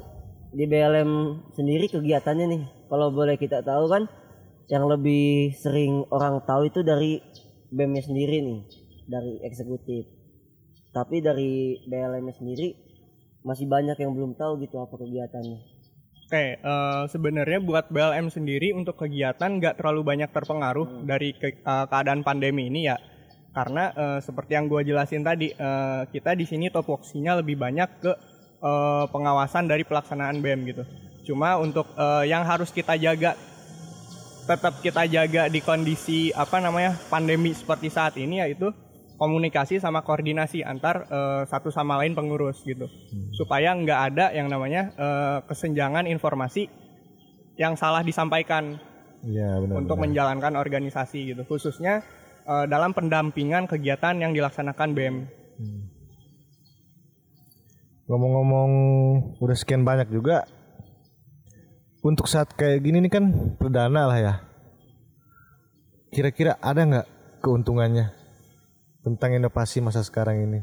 di 0.50 0.64
BLM 0.67 1.43
sendiri 1.55 1.87
kegiatannya 1.87 2.47
nih? 2.49 2.62
Kalau 2.88 3.12
boleh 3.12 3.37
kita 3.37 3.62
tahu 3.62 3.85
kan 3.87 4.09
yang 4.69 4.88
lebih 4.88 5.55
sering 5.55 6.05
orang 6.11 6.43
tahu 6.45 6.69
itu 6.69 6.81
dari 6.83 7.21
BEM-nya 7.69 8.02
sendiri 8.05 8.40
nih, 8.40 8.61
dari 9.07 9.40
eksekutif. 9.45 10.09
Tapi 10.93 11.21
dari 11.21 11.85
BLM-nya 11.85 12.35
sendiri 12.37 12.69
masih 13.45 13.69
banyak 13.69 13.97
yang 14.00 14.12
belum 14.17 14.35
tahu 14.35 14.61
gitu 14.64 14.81
apa 14.81 14.99
kegiatannya. 14.99 15.77
Oke, 16.28 16.61
eh, 16.61 17.04
sebenarnya 17.08 17.56
buat 17.64 17.88
BLM 17.88 18.28
sendiri 18.28 18.76
untuk 18.76 19.00
kegiatan 19.00 19.49
nggak 19.49 19.80
terlalu 19.80 20.04
banyak 20.04 20.28
terpengaruh 20.28 21.08
dari 21.08 21.32
ke- 21.32 21.56
eh, 21.56 21.87
keadaan 21.88 22.20
pandemi 22.20 22.68
ini 22.68 22.85
ya, 22.85 23.00
karena 23.56 23.88
eh, 23.97 24.20
seperti 24.20 24.52
yang 24.52 24.68
gue 24.68 24.85
jelasin 24.85 25.25
tadi, 25.25 25.56
eh, 25.56 26.02
kita 26.12 26.37
di 26.37 26.44
sini 26.44 26.68
topoksinya 26.68 27.40
lebih 27.40 27.56
banyak 27.56 27.88
ke 28.04 28.12
eh, 28.61 29.04
pengawasan 29.08 29.73
dari 29.73 29.88
pelaksanaan 29.88 30.37
BEM 30.44 30.61
gitu. 30.68 30.85
Cuma 31.32 31.56
untuk 31.56 31.88
eh, 31.97 32.28
yang 32.28 32.44
harus 32.44 32.76
kita 32.76 33.00
jaga, 33.00 33.32
tetap 34.44 34.85
kita 34.85 35.08
jaga 35.08 35.49
di 35.49 35.64
kondisi 35.64 36.28
apa 36.37 36.61
namanya 36.61 36.92
pandemi 37.08 37.56
seperti 37.56 37.88
saat 37.88 38.20
ini 38.20 38.44
yaitu 38.44 38.68
komunikasi 39.18 39.82
sama 39.82 40.06
koordinasi 40.06 40.62
antar 40.62 41.04
eh, 41.10 41.42
satu 41.50 41.75
sama 41.75 41.98
lain 41.98 42.14
pengurus 42.14 42.62
gitu 42.62 42.87
supaya 43.34 43.75
nggak 43.75 44.00
ada 44.14 44.26
yang 44.30 44.46
namanya 44.46 44.94
eh, 44.94 45.38
kesenjangan 45.44 46.06
informasi 46.06 46.70
yang 47.58 47.75
salah 47.75 48.06
disampaikan 48.06 48.78
Iya 49.26 49.58
benar. 49.58 49.82
untuk 49.82 49.98
menjalankan 49.98 50.54
organisasi 50.54 51.34
gitu 51.34 51.42
khususnya 51.44 52.06
eh, 52.46 52.64
dalam 52.70 52.94
pendampingan 52.94 53.66
kegiatan 53.66 54.14
yang 54.22 54.30
dilaksanakan 54.30 54.88
BEM. 54.94 55.16
Ngomong-ngomong 58.08 58.70
udah 59.42 59.56
sekian 59.58 59.84
banyak 59.84 60.08
juga 60.08 60.48
untuk 62.00 62.25
saat 62.25 62.54
kayak 62.56 62.80
gini 62.80 63.04
nih 63.04 63.12
kan 63.12 63.25
perdana 63.58 64.08
lah 64.08 64.18
ya. 64.22 64.34
Kira-kira 66.08 66.56
ada 66.62 66.88
nggak 66.88 67.06
keuntungannya 67.44 68.17
tentang 69.02 69.37
inovasi 69.37 69.83
masa 69.83 70.02
sekarang 70.02 70.43
ini? 70.45 70.61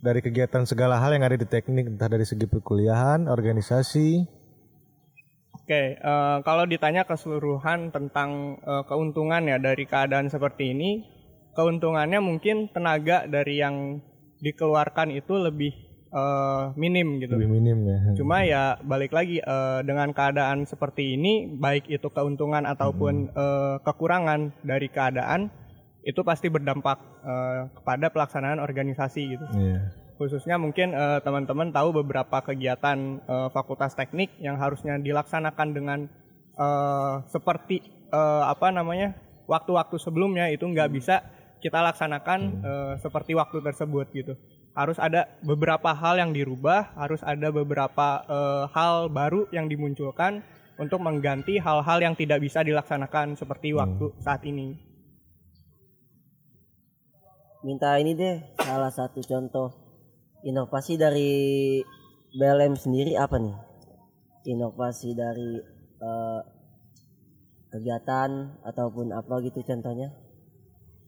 Dari 0.00 0.20
kegiatan 0.20 0.68
segala 0.68 1.00
hal 1.00 1.16
yang 1.16 1.24
ada 1.24 1.40
di 1.40 1.48
teknik, 1.48 1.88
entah 1.88 2.06
dari 2.06 2.22
segi 2.22 2.44
perkuliahan, 2.44 3.26
organisasi, 3.26 4.36
Oke, 5.66 5.98
eh, 5.98 6.38
kalau 6.46 6.62
ditanya 6.62 7.02
keseluruhan 7.02 7.90
tentang 7.90 8.54
eh, 8.62 8.84
keuntungan 8.86 9.42
ya 9.50 9.58
dari 9.58 9.82
keadaan 9.82 10.30
seperti 10.30 10.70
ini, 10.70 11.02
keuntungannya 11.58 12.22
mungkin 12.22 12.70
tenaga 12.70 13.26
dari 13.26 13.58
yang 13.58 13.98
dikeluarkan 14.38 15.10
itu 15.10 15.34
lebih 15.34 15.74
eh, 16.14 16.62
minim 16.78 17.18
gitu. 17.18 17.34
lebih 17.34 17.50
minim 17.50 17.82
ya. 17.82 17.98
Cuma 18.14 18.46
ya 18.46 18.78
balik 18.78 19.10
lagi 19.10 19.42
eh, 19.42 19.80
dengan 19.82 20.14
keadaan 20.14 20.70
seperti 20.70 21.18
ini, 21.18 21.50
baik 21.58 21.90
itu 21.90 22.14
keuntungan 22.14 22.62
ataupun 22.62 23.34
eh, 23.34 23.76
kekurangan 23.82 24.62
dari 24.62 24.86
keadaan 24.86 25.50
itu 26.06 26.22
pasti 26.22 26.46
berdampak 26.46 27.02
eh, 27.26 27.60
kepada 27.74 28.06
pelaksanaan 28.14 28.62
organisasi 28.62 29.22
gitu. 29.34 29.46
Iya. 29.58 29.90
Khususnya 30.16 30.56
mungkin 30.56 30.94
eh, 30.94 31.18
teman-teman 31.26 31.74
tahu 31.74 32.00
beberapa 32.00 32.38
kegiatan 32.46 33.20
eh, 33.26 33.48
fakultas 33.50 33.98
teknik 33.98 34.30
yang 34.38 34.54
harusnya 34.56 35.02
dilaksanakan 35.02 35.68
dengan 35.74 35.98
eh, 36.54 37.14
seperti 37.26 37.82
eh, 38.14 38.44
apa 38.46 38.70
namanya 38.70 39.18
waktu-waktu 39.50 39.98
sebelumnya 39.98 40.46
itu 40.54 40.62
nggak 40.62 40.90
bisa 40.94 41.26
kita 41.58 41.82
laksanakan 41.82 42.40
eh, 42.62 42.94
seperti 43.02 43.34
waktu 43.34 43.58
tersebut 43.66 44.06
gitu. 44.14 44.38
Harus 44.76 45.00
ada 45.00 45.26
beberapa 45.40 45.90
hal 45.90 46.20
yang 46.20 46.30
dirubah, 46.30 46.94
harus 46.94 47.18
ada 47.26 47.50
beberapa 47.50 48.22
eh, 48.30 48.64
hal 48.70 49.10
baru 49.10 49.50
yang 49.50 49.66
dimunculkan 49.66 50.46
untuk 50.78 51.02
mengganti 51.02 51.58
hal-hal 51.58 51.98
yang 51.98 52.14
tidak 52.14 52.38
bisa 52.38 52.62
dilaksanakan 52.62 53.34
seperti 53.34 53.74
waktu 53.74 54.12
saat 54.22 54.44
ini. 54.46 54.76
Minta 57.66 57.98
ini 57.98 58.14
deh 58.14 58.38
salah 58.62 58.94
satu 58.94 59.18
contoh 59.26 59.74
inovasi 60.46 60.94
dari 60.94 61.82
BLM 62.30 62.78
sendiri 62.78 63.18
apa 63.18 63.42
nih? 63.42 63.58
Inovasi 64.54 65.18
dari 65.18 65.58
eh, 65.98 66.40
kegiatan 67.74 68.62
ataupun 68.62 69.10
apa 69.10 69.42
gitu 69.42 69.66
contohnya? 69.66 70.14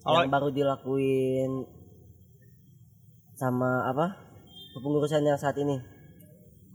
Kalau- 0.02 0.26
yang 0.26 0.34
baru 0.34 0.50
dilakuin 0.50 1.62
sama 3.38 3.86
apa? 3.86 4.18
Kepengurusan 4.74 5.22
yang 5.22 5.38
saat 5.38 5.54
ini. 5.62 5.78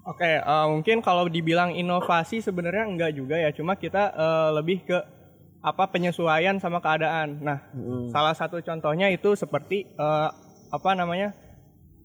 Oke, 0.07 0.39
eh, 0.39 0.65
mungkin 0.71 1.03
kalau 1.03 1.27
dibilang 1.27 1.75
inovasi 1.75 2.39
sebenarnya 2.39 2.87
enggak 2.87 3.11
juga 3.19 3.35
ya, 3.35 3.51
cuma 3.51 3.75
kita 3.75 4.15
eh, 4.15 4.49
lebih 4.63 4.87
ke 4.87 5.22
apa 5.63 5.87
penyesuaian 5.87 6.59
sama 6.59 6.83
keadaan. 6.83 7.39
Nah, 7.39 7.63
Mm-mm. 7.71 8.11
salah 8.11 8.35
satu 8.35 8.59
contohnya 8.59 9.07
itu 9.07 9.39
seperti 9.39 9.87
eh, 9.95 10.29
apa 10.69 10.89
namanya 10.91 11.31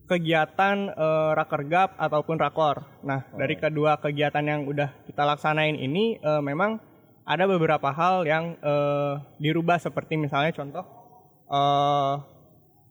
kegiatan 0.06 0.94
eh, 0.94 1.30
rakergap 1.34 1.98
ataupun 1.98 2.38
rakor. 2.38 2.86
Nah, 3.02 3.26
dari 3.34 3.58
kedua 3.58 3.98
kegiatan 3.98 4.46
yang 4.46 4.62
udah 4.64 4.94
kita 5.10 5.26
laksanain 5.26 5.74
ini 5.74 6.22
eh, 6.22 6.42
memang 6.42 6.78
ada 7.26 7.44
beberapa 7.50 7.90
hal 7.90 8.24
yang 8.24 8.54
eh, 8.62 9.14
dirubah 9.42 9.82
seperti 9.82 10.14
misalnya 10.14 10.54
contoh 10.54 10.86
eh, 11.50 12.14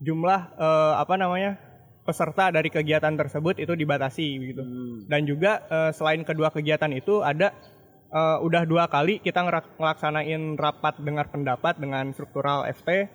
jumlah 0.04 0.42
eh, 0.60 0.94
apa 1.00 1.16
namanya 1.16 1.58
peserta 2.04 2.52
dari 2.52 2.72
kegiatan 2.72 3.16
tersebut 3.16 3.60
itu 3.64 3.72
dibatasi 3.72 4.28
begitu. 4.36 4.64
Hmm. 4.68 5.08
Dan 5.08 5.24
juga 5.24 5.64
eh, 5.72 5.92
selain 5.96 6.28
kedua 6.28 6.52
kegiatan 6.52 6.92
itu 6.92 7.24
ada 7.24 7.56
eh, 8.10 8.38
udah 8.40 8.64
dua 8.64 8.88
kali 8.88 9.20
kita 9.20 9.44
ngelaksanain 9.78 10.56
rapat 10.56 11.00
dengar 11.00 11.28
pendapat 11.28 11.76
dengan 11.78 12.12
struktural 12.12 12.64
FT 12.68 13.08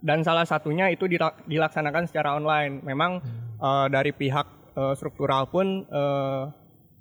dan 0.00 0.24
salah 0.24 0.44
satunya 0.44 0.88
itu 0.88 1.04
dila- 1.04 1.36
dilaksanakan 1.44 2.08
secara 2.08 2.32
online. 2.32 2.80
Memang 2.80 3.20
eh, 3.60 3.86
dari 3.88 4.10
pihak 4.10 4.46
eh, 4.72 4.94
struktural 4.96 5.46
pun 5.46 5.84
eh, 5.84 6.42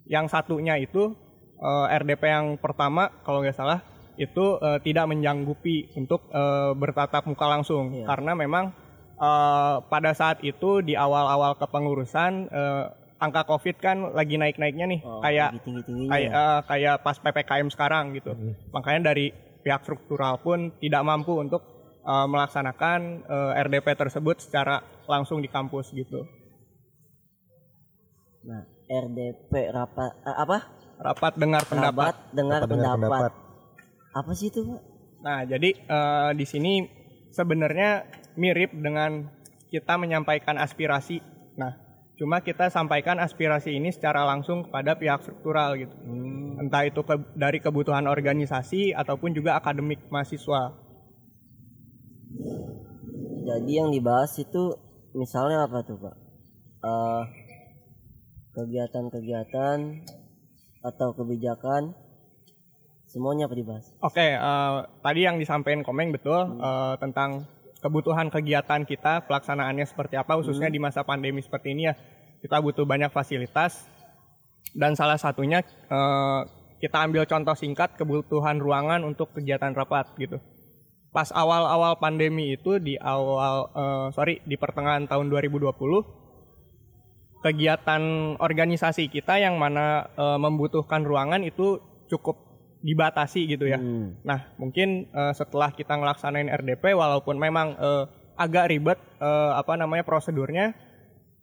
yang 0.08 0.28
satunya 0.28 0.76
itu 0.76 1.16
eh, 1.58 1.96
RDP 1.96 2.24
yang 2.26 2.48
pertama 2.58 3.08
kalau 3.24 3.40
nggak 3.40 3.56
salah 3.56 3.80
itu 4.20 4.60
eh, 4.60 4.84
tidak 4.84 5.08
menjanggupi 5.08 5.96
untuk 5.96 6.28
eh, 6.30 6.72
bertatap 6.76 7.24
muka 7.24 7.48
langsung 7.48 7.96
Iya. 7.96 8.06
karena 8.10 8.36
memang 8.36 8.76
eh, 9.16 9.76
pada 9.88 10.12
saat 10.12 10.44
itu 10.44 10.84
di 10.84 11.00
awal-awal 11.00 11.56
kepengurusan 11.56 12.52
eh, 12.52 12.86
angka 13.20 13.44
COVID 13.46 13.76
kan 13.78 13.98
lagi 14.16 14.40
naik-naiknya 14.40 14.86
nih 14.88 15.00
Oh, 15.04 15.20
kayak 15.20 15.60
kayak 16.08 16.32
ya? 16.32 16.40
eh, 16.40 16.60
kayak 16.66 16.96
pas 17.04 17.20
ppkm 17.20 17.68
sekarang 17.68 18.16
gitu 18.16 18.32
makanya 18.72 19.12
dari 19.12 19.30
pihak 19.60 19.84
struktural 19.84 20.40
pun 20.40 20.72
tidak 20.80 21.04
mampu 21.04 21.36
untuk 21.36 21.62
eh, 22.02 22.28
melaksanakan 22.28 23.00
eh, 23.24 23.62
RDP 23.68 23.88
tersebut 23.94 24.40
secara 24.40 24.80
langsung 25.06 25.40
di 25.40 25.48
kampus 25.48 25.92
gitu 25.92 26.24
Nah, 28.40 28.64
RDP 28.88 29.52
rapat 29.70 30.12
eh, 30.24 30.38
apa? 30.40 30.58
rapat 31.00 31.34
dengar 31.36 31.64
pendapat. 31.64 32.12
rapat 32.12 32.18
dengar 32.32 32.60
Rapat 32.64 32.72
dengar 32.72 32.92
pendapat. 32.96 33.32
Apa 34.12 34.32
sih 34.32 34.48
itu, 34.48 34.64
Pak? 34.64 34.82
Nah, 35.20 35.40
jadi 35.44 35.70
eh, 35.76 36.32
di 36.36 36.46
sini 36.48 36.74
sebenarnya 37.32 38.08
mirip 38.36 38.72
dengan 38.72 39.28
kita 39.68 39.96
menyampaikan 39.96 40.56
aspirasi. 40.56 41.20
Nah, 41.56 41.72
cuma 42.20 42.44
kita 42.44 42.68
sampaikan 42.68 43.16
aspirasi 43.16 43.80
ini 43.80 43.96
secara 43.96 44.28
langsung 44.28 44.68
kepada 44.68 45.00
pihak 45.00 45.24
struktural 45.24 45.80
gitu. 45.80 45.96
Entah 46.60 46.84
itu 46.84 47.00
ke- 47.00 47.32
dari 47.40 47.64
kebutuhan 47.64 48.04
organisasi 48.12 48.92
ataupun 48.92 49.32
juga 49.32 49.56
akademik 49.56 50.04
mahasiswa. 50.12 50.76
Jadi 53.48 53.72
yang 53.72 53.90
dibahas 53.90 54.36
itu 54.36 54.76
misalnya 55.16 55.64
apa 55.64 55.80
tuh, 55.88 55.96
Pak? 55.96 56.16
Eh, 56.84 57.24
kegiatan-kegiatan 58.52 59.78
atau 60.84 61.10
kebijakan 61.16 61.96
semuanya 63.08 63.48
apa 63.48 63.56
dibahas? 63.56 63.96
Oke, 64.04 64.36
eh, 64.36 64.76
tadi 65.02 65.20
yang 65.24 65.40
disampaikan 65.40 65.88
Komeng 65.88 66.12
betul 66.12 66.60
eh, 66.60 66.94
tentang 67.00 67.48
kebutuhan 67.80 68.28
kegiatan 68.28 68.84
kita, 68.84 69.26
pelaksanaannya 69.26 69.88
seperti 69.88 70.20
apa, 70.20 70.36
khususnya 70.40 70.68
di 70.68 70.80
masa 70.80 71.04
pandemi 71.04 71.40
seperti 71.40 71.72
ini 71.76 71.90
ya. 71.92 71.96
Kita 72.40 72.64
butuh 72.64 72.88
banyak 72.88 73.12
fasilitas 73.12 73.84
dan 74.72 74.96
salah 74.96 75.20
satunya 75.20 75.60
eh, 75.66 76.42
kita 76.80 77.04
ambil 77.04 77.28
contoh 77.28 77.56
singkat 77.56 78.00
kebutuhan 78.00 78.60
ruangan 78.64 79.04
untuk 79.04 79.36
kegiatan 79.36 79.76
rapat 79.76 80.08
gitu. 80.16 80.40
Pas 81.10 81.34
awal-awal 81.34 82.00
pandemi 82.00 82.56
itu 82.56 82.80
di 82.80 82.96
awal 82.96 83.68
eh, 83.76 84.08
sorry 84.16 84.40
di 84.48 84.56
pertengahan 84.56 85.04
tahun 85.08 85.28
2020 85.28 86.20
kegiatan 87.40 88.04
organisasi 88.40 89.08
kita 89.08 89.40
yang 89.40 89.60
mana 89.60 90.08
eh, 90.16 90.40
membutuhkan 90.40 91.04
ruangan 91.04 91.44
itu 91.44 91.80
cukup 92.08 92.49
dibatasi 92.80 93.48
gitu 93.48 93.68
ya. 93.68 93.80
Hmm. 93.80 94.16
Nah, 94.24 94.56
mungkin 94.56 95.12
eh, 95.12 95.34
setelah 95.36 95.76
kita 95.76 96.00
ngelaksanain 96.00 96.48
RDP 96.48 96.96
walaupun 96.96 97.36
memang 97.36 97.76
eh, 97.76 98.04
agak 98.40 98.72
ribet 98.72 99.00
eh, 99.20 99.52
apa 99.56 99.76
namanya 99.76 100.08
prosedurnya 100.08 100.72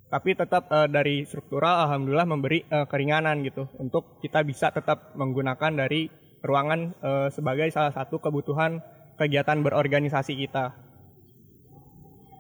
tapi 0.07 0.39
tetap 0.39 0.71
eh, 0.71 0.89
dari 0.89 1.27
struktural 1.27 1.87
alhamdulillah 1.89 2.29
memberi 2.29 2.65
eh, 2.65 2.87
keringanan 2.87 3.43
gitu 3.45 3.67
untuk 3.77 4.23
kita 4.23 4.41
bisa 4.47 4.71
tetap 4.71 5.13
menggunakan 5.19 5.87
dari 5.87 6.09
ruangan 6.41 6.81
eh, 6.95 7.29
sebagai 7.35 7.69
salah 7.75 7.93
satu 7.93 8.23
kebutuhan 8.23 8.81
kegiatan 9.19 9.61
berorganisasi 9.61 10.39
kita. 10.41 10.73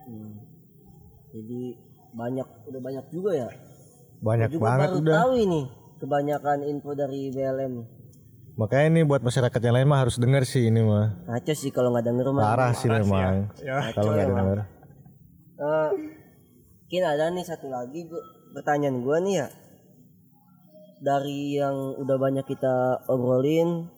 Hmm. 0.07 0.41
Jadi 1.35 1.77
banyak 2.17 2.49
udah 2.71 2.81
banyak 2.81 3.07
juga 3.13 3.31
ya. 3.35 3.51
Banyak 4.23 4.49
juga 4.57 4.63
banget 4.73 4.89
baru 4.89 5.01
udah. 5.03 5.15
tahu 5.21 5.33
ini 5.37 5.63
kebanyakan 6.01 6.59
info 6.65 6.91
dari 6.95 7.21
BLM. 7.35 7.75
Makanya 8.57 8.87
ini 8.89 9.01
buat 9.05 9.21
masyarakat 9.21 9.61
yang 9.61 9.75
lain 9.77 9.89
mah 9.93 10.01
harus 10.01 10.17
denger 10.17 10.49
sih 10.49 10.73
ini 10.73 10.81
mah. 10.81 11.13
Ngaco 11.29 11.53
sih 11.53 11.69
kalau 11.69 11.93
nggak 11.93 12.09
denger 12.09 12.27
mah. 12.33 12.43
Parah 12.45 12.73
sih 12.73 12.89
memang. 12.89 13.53
Ya. 13.61 13.93
Kalau 13.93 14.17
nggak 14.17 14.33
denger. 14.33 14.59
Eh, 15.57 15.91
mungkin 16.81 17.03
ada 17.05 17.29
nih 17.29 17.45
satu 17.45 17.69
lagi 17.69 18.09
gua, 18.09 18.25
pertanyaan 18.57 19.05
gua 19.05 19.21
nih 19.21 19.45
ya. 19.45 19.49
Dari 21.05 21.61
yang 21.61 22.01
udah 22.01 22.17
banyak 22.17 22.49
kita 22.49 23.05
obrolin 23.13 23.93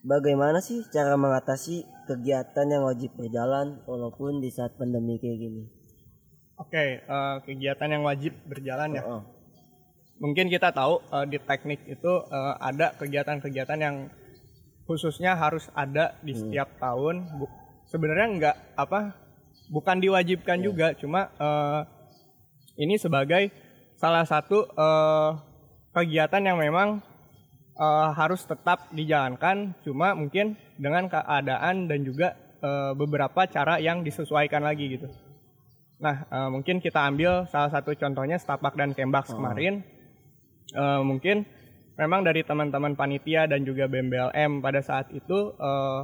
bagaimana 0.00 0.64
sih 0.64 0.80
cara 0.88 1.20
mengatasi 1.20 1.84
kegiatan 2.08 2.72
yang 2.72 2.88
wajib 2.88 3.12
berjalan 3.20 3.84
walaupun 3.84 4.40
di 4.40 4.48
saat 4.48 4.72
pandemi 4.80 5.20
kayak 5.20 5.36
gini? 5.36 5.62
Oke, 6.56 7.04
eh, 7.04 7.36
kegiatan 7.44 7.92
yang 7.92 8.02
wajib 8.08 8.32
berjalan 8.48 8.96
ya. 8.96 9.04
Oh, 9.04 9.22
mungkin 10.18 10.50
kita 10.50 10.74
tahu 10.74 11.02
eh, 11.14 11.26
di 11.30 11.38
teknik 11.38 11.86
itu 11.86 12.12
eh, 12.28 12.54
ada 12.58 12.94
kegiatan-kegiatan 12.98 13.78
yang 13.78 13.96
khususnya 14.84 15.36
harus 15.38 15.68
ada 15.76 16.16
di 16.24 16.34
setiap 16.34 16.78
tahun. 16.80 17.26
Bu- 17.38 17.52
sebenarnya 17.88 18.26
nggak 18.36 18.56
apa, 18.76 19.14
bukan 19.72 19.96
diwajibkan 20.02 20.58
juga, 20.60 20.92
cuma 20.98 21.32
eh, 21.38 21.80
ini 22.78 22.98
sebagai 23.00 23.50
salah 23.96 24.26
satu 24.26 24.66
eh, 24.68 25.30
kegiatan 25.94 26.42
yang 26.42 26.58
memang 26.58 27.00
eh, 27.78 28.08
harus 28.18 28.44
tetap 28.44 28.90
dijalankan, 28.92 29.74
cuma 29.86 30.12
mungkin 30.18 30.58
dengan 30.78 31.06
keadaan 31.06 31.86
dan 31.86 32.00
juga 32.02 32.34
eh, 32.58 32.92
beberapa 32.98 33.46
cara 33.46 33.78
yang 33.78 34.02
disesuaikan 34.02 34.62
lagi 34.66 34.98
gitu. 34.98 35.08
Nah, 35.98 36.26
eh, 36.30 36.48
mungkin 36.48 36.78
kita 36.78 37.06
ambil 37.06 37.46
salah 37.50 37.70
satu 37.70 37.94
contohnya 37.98 38.38
Stapak 38.38 38.74
dan 38.78 38.94
Kembaks 38.94 39.34
kemarin. 39.34 39.97
Eh, 40.68 41.02
mungkin 41.02 41.48
memang 41.96 42.20
dari 42.22 42.44
teman-teman 42.44 42.92
panitia 42.92 43.48
dan 43.48 43.64
juga 43.64 43.88
BMBLM 43.88 44.60
pada 44.60 44.84
saat 44.84 45.08
itu 45.16 45.56
eh, 45.56 46.00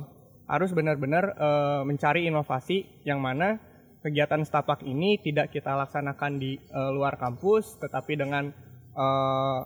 harus 0.48 0.70
benar-benar 0.72 1.24
eh, 1.36 1.82
mencari 1.84 2.28
inovasi 2.28 3.04
yang 3.04 3.20
mana 3.20 3.60
kegiatan 4.04 4.44
Stapak 4.44 4.84
ini 4.84 5.16
tidak 5.20 5.48
kita 5.48 5.72
laksanakan 5.72 6.36
di 6.36 6.60
eh, 6.60 6.90
luar 6.92 7.16
kampus, 7.16 7.80
tetapi 7.80 8.20
dengan 8.20 8.52
eh, 8.92 9.60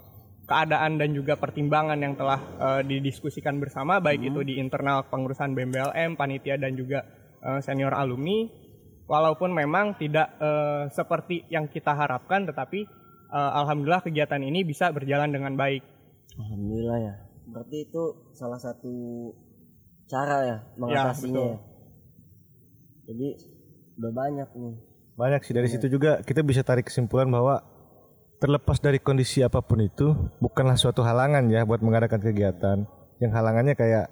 keadaan 0.48 0.96
dan 0.96 1.10
juga 1.12 1.34
pertimbangan 1.34 1.98
yang 1.98 2.14
telah 2.14 2.38
eh, 2.38 2.82
didiskusikan 2.86 3.58
bersama, 3.58 3.98
baik 3.98 4.30
itu 4.30 4.46
di 4.46 4.62
internal 4.62 5.06
pengurusan 5.10 5.58
BMBLM, 5.58 6.14
panitia 6.14 6.54
dan 6.54 6.78
juga 6.78 7.02
eh, 7.42 7.58
senior 7.62 7.94
alumni. 7.94 8.46
Walaupun 9.08 9.50
memang 9.50 9.98
tidak 9.98 10.38
eh, 10.38 10.86
seperti 10.94 11.50
yang 11.50 11.66
kita 11.66 11.96
harapkan 11.98 12.46
tetapi 12.46 12.86
eh, 13.28 13.52
alhamdulillah 13.64 14.02
kegiatan 14.04 14.40
ini 14.40 14.64
bisa 14.64 14.90
berjalan 14.92 15.32
dengan 15.32 15.54
baik. 15.54 15.84
alhamdulillah 16.38 16.98
ya. 17.02 17.14
Berarti 17.48 17.76
itu 17.88 18.02
salah 18.36 18.60
satu 18.60 18.92
cara 20.08 20.36
ya 20.44 20.56
mengatasinya. 20.80 21.32
betul. 21.32 21.48
ya. 21.48 21.58
Jadi 23.08 23.28
udah 23.98 24.12
banyak 24.12 24.48
nih. 24.52 24.74
Banyak 25.18 25.40
sih 25.42 25.54
dari 25.56 25.68
situ 25.68 25.86
juga 25.90 26.22
kita 26.22 26.44
bisa 26.44 26.62
tarik 26.62 26.86
kesimpulan 26.86 27.26
bahwa 27.26 27.64
terlepas 28.38 28.78
dari 28.78 29.02
kondisi 29.02 29.42
apa 29.42 29.58
pun 29.58 29.82
itu 29.82 30.14
bukanlah 30.38 30.78
suatu 30.78 31.02
halangan 31.02 31.48
ya 31.50 31.66
buat 31.66 31.82
mengadakan 31.82 32.22
kegiatan. 32.22 32.78
Yang 33.18 33.32
halangannya 33.34 33.74
kayak 33.74 34.06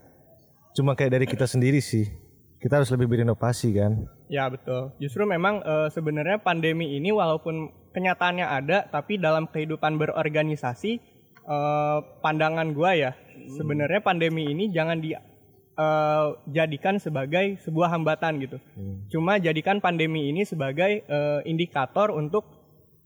cuma 0.75 0.99
kayak 0.99 1.15
dari 1.15 1.27
kita 1.31 1.47
sendiri 1.47 1.79
sih. 1.79 2.11
Kita 2.59 2.83
harus 2.83 2.91
lebih 2.91 3.07
berinovasi 3.07 3.77
kan. 3.79 4.09
Ya 4.27 4.51
betul. 4.51 4.91
Justru 4.99 5.23
memang 5.29 5.63
eh, 5.63 5.89
sebenarnya 5.93 6.43
pandemi 6.43 6.99
ini 6.99 7.15
walaupun 7.15 7.71
kenyataannya 7.97 8.45
ada, 8.45 8.85
tapi 8.85 9.17
dalam 9.17 9.49
kehidupan 9.49 9.97
berorganisasi, 9.97 11.01
eh, 11.49 11.99
pandangan 12.21 12.77
gua 12.77 12.93
ya, 12.93 13.17
sebenarnya 13.57 14.05
pandemi 14.05 14.53
ini 14.53 14.69
jangan 14.69 15.01
dijadikan 15.01 17.01
sebagai 17.01 17.57
sebuah 17.65 17.97
hambatan 17.97 18.37
gitu. 18.45 18.61
Cuma 19.09 19.41
jadikan 19.41 19.81
pandemi 19.81 20.29
ini 20.29 20.45
sebagai 20.45 21.09
eh, 21.09 21.41
indikator 21.49 22.13
untuk 22.13 22.45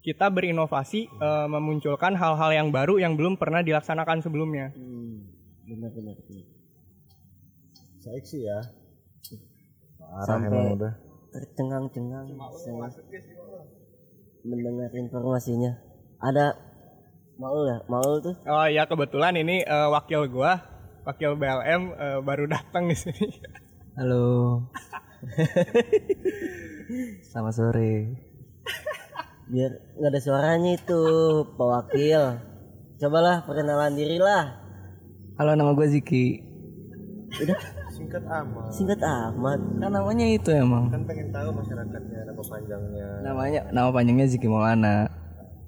kita 0.03 0.27
berinovasi, 0.33 1.07
eh, 1.07 1.47
memunculkan 1.47 2.19
hal-hal 2.19 2.51
yang 2.51 2.75
baru 2.75 2.99
yang 2.99 3.15
belum 3.15 3.39
pernah 3.39 3.63
dilaksanakan 3.63 4.27
sebelumnya. 4.27 4.75
Hmm, 4.75 5.23
benar 5.71 5.95
benar. 5.95 6.19
benar. 6.27 6.47
Saya 8.01 8.17
sih 8.25 8.49
ya. 8.49 8.59
Parah 10.01 10.25
Sampai- 10.27 10.49
emang 10.51 10.75
udah. 10.81 10.93
Tercengang-cengang 11.31 12.27
mendengar 14.45 14.91
informasinya. 14.95 15.77
Ada 16.21 16.57
Maul 17.41 17.73
ya, 17.73 17.79
Maul 17.89 18.21
tuh 18.21 18.37
Oh 18.45 18.69
ya 18.69 18.85
kebetulan 18.85 19.33
ini 19.41 19.65
eh, 19.65 19.89
wakil 19.89 20.29
gua, 20.29 20.61
wakil 21.09 21.41
BLM 21.41 21.83
eh, 21.97 22.19
baru 22.21 22.45
datang 22.49 22.89
di 22.89 22.97
sini. 22.97 23.41
Halo. 23.97 24.61
Selamat 27.29 27.55
sore. 27.57 27.93
biar 29.51 29.73
nggak 29.99 30.11
ada 30.15 30.21
suaranya 30.23 30.71
itu 30.79 31.03
Pak 31.59 31.67
Wakil. 31.67 32.23
Cobalah 33.03 33.43
perkenalan 33.45 33.99
diri 33.99 34.21
lah. 34.23 34.61
Halo 35.41 35.57
nama 35.57 35.73
gue 35.73 35.89
Ziki. 35.89 36.45
Singkat 38.01 38.25
amat. 38.25 38.65
Singkat 38.73 39.01
amat. 39.01 39.61
Kan 39.77 39.91
namanya 39.93 40.25
itu 40.25 40.51
emang. 40.51 40.89
Kan 40.89 41.05
pengen 41.05 41.29
tahu 41.29 41.49
masyarakatnya 41.53 42.19
nama 42.25 42.43
panjangnya. 42.43 43.09
Namanya 43.21 43.61
nama 43.71 43.89
panjangnya 43.91 44.27
Ziki 44.27 44.49
Maulana 44.49 45.07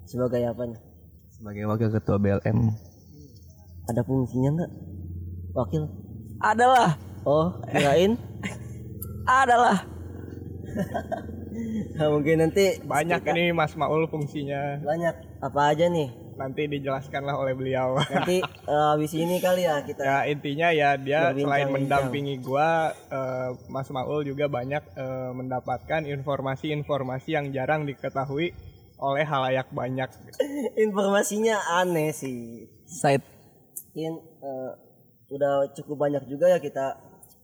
Sebagai 0.02 0.40
apa 0.42 0.62
nih? 0.64 0.80
sebagai 1.32 1.66
wakil 1.66 1.90
ketua 1.90 2.16
BLM. 2.16 2.58
Ada 3.84 4.00
fungsinya 4.00 4.50
nggak? 4.54 4.70
Wakil? 5.52 5.82
Adalah, 6.38 6.94
Oh, 7.22 7.50
kirain? 7.66 8.14
adalah. 9.42 9.82
Nah, 11.92 12.08
mungkin 12.08 12.40
nanti 12.40 12.78
Banyak 12.80 13.26
ini 13.28 13.50
Mas 13.50 13.74
Maul 13.74 14.06
fungsinya. 14.06 14.78
banyak 14.80 15.14
apa 15.38 15.60
aja 15.68 15.86
nih? 15.86 16.14
Nanti 16.36 16.68
dijelaskanlah 16.68 17.36
oleh 17.36 17.54
beliau. 17.56 18.00
Nanti 18.00 18.40
eh, 18.72 18.84
habis 18.92 19.12
ini 19.12 19.38
kali 19.38 19.68
ya 19.68 19.84
kita 19.84 20.00
ya 20.02 20.18
intinya 20.26 20.68
ya 20.72 20.96
dia 20.96 21.32
selain 21.32 21.68
mendampingi 21.68 22.40
gua, 22.40 22.92
eh, 22.92 23.50
Mas 23.68 23.88
Maul 23.92 24.24
juga 24.24 24.48
banyak 24.48 24.82
eh, 24.96 25.30
mendapatkan 25.36 26.08
informasi-informasi 26.08 27.28
yang 27.36 27.46
jarang 27.52 27.84
diketahui 27.84 28.56
oleh 29.02 29.24
halayak 29.26 29.66
banyak. 29.74 30.08
Informasinya 30.86 31.58
aneh 31.82 32.14
sih. 32.14 32.70
Side 32.86 33.32
Mungkin 33.92 34.14
eh, 34.40 34.72
udah 35.36 35.68
cukup 35.76 36.08
banyak 36.08 36.24
juga 36.24 36.48
ya 36.48 36.56
kita 36.62 36.96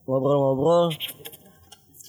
ngobrol-ngobrol. 0.09 0.97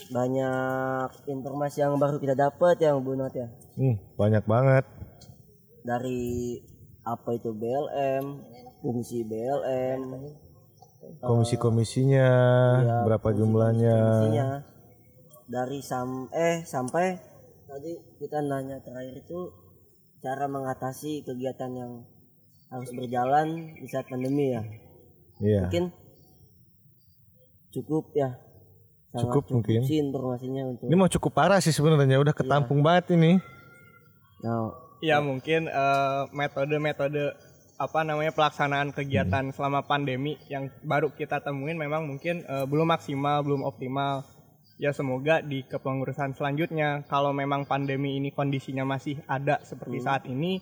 Banyak 0.09 1.27
informasi 1.27 1.83
yang 1.83 1.99
baru 1.99 2.17
kita 2.23 2.39
dapat 2.39 2.79
yang 2.79 3.03
Bu 3.03 3.19
Not 3.19 3.35
ya. 3.35 3.51
Hmm, 3.75 3.99
banyak 4.15 4.47
banget. 4.47 4.87
Dari 5.83 6.55
apa 7.09 7.29
itu 7.31 7.49
BLM, 7.51 8.25
fungsi 8.79 9.23
BLM, 9.23 10.01
Komisi-komisinya, 11.19 12.29
ya, 12.77 12.95
berapa 13.01 13.23
fungsi- 13.25 13.39
jumlahnya. 13.39 13.97
Dari 15.45 15.79
sam 15.79 16.29
eh 16.29 16.61
sampai 16.61 17.17
tadi 17.65 17.91
kita 18.15 18.39
nanya 18.39 18.77
terakhir 18.79 19.17
itu 19.19 19.49
cara 20.19 20.45
mengatasi 20.45 21.23
kegiatan 21.23 21.71
yang 21.71 21.91
harus 22.69 22.91
berjalan 22.91 23.47
di 23.73 23.87
saat 23.87 24.05
pandemi 24.05 24.53
ya. 24.53 24.61
Iya. 25.39 25.61
mungkin 25.65 25.85
cukup 27.71 28.11
ya 28.11 28.35
Sangat 29.09 29.25
Cukup 29.31 29.43
mungkin. 29.51 29.81
sih 29.81 29.97
informasinya 29.97 30.67
untuk 30.67 30.85
Ini 30.85 30.93
mau 30.93 31.07
cukup 31.07 31.31
parah 31.33 31.57
sih 31.57 31.71
sebenarnya, 31.71 32.19
udah 32.19 32.35
ketampung 32.35 32.83
banget 32.83 33.15
ini. 33.15 33.41
nah 34.39 34.69
Ya 34.99 35.23
mungkin 35.23 35.71
eh, 35.71 36.23
metode-metode 36.35 37.35
apa 37.79 38.03
namanya 38.03 38.35
pelaksanaan 38.35 38.91
kegiatan 38.91 39.55
selama 39.55 39.87
pandemi 39.87 40.35
yang 40.51 40.67
baru 40.83 41.15
kita 41.15 41.39
temuin 41.39 41.79
memang 41.79 42.03
mungkin 42.03 42.43
eh, 42.43 42.65
belum 42.67 42.91
maksimal, 42.91 43.39
belum 43.43 43.63
optimal. 43.63 44.27
Ya 44.79 44.95
semoga 44.95 45.43
di 45.43 45.63
kepengurusan 45.67 46.35
selanjutnya 46.39 47.03
kalau 47.07 47.35
memang 47.35 47.67
pandemi 47.67 48.15
ini 48.15 48.31
kondisinya 48.31 48.87
masih 48.87 49.19
ada 49.27 49.59
seperti 49.63 49.99
saat 50.03 50.23
ini 50.27 50.59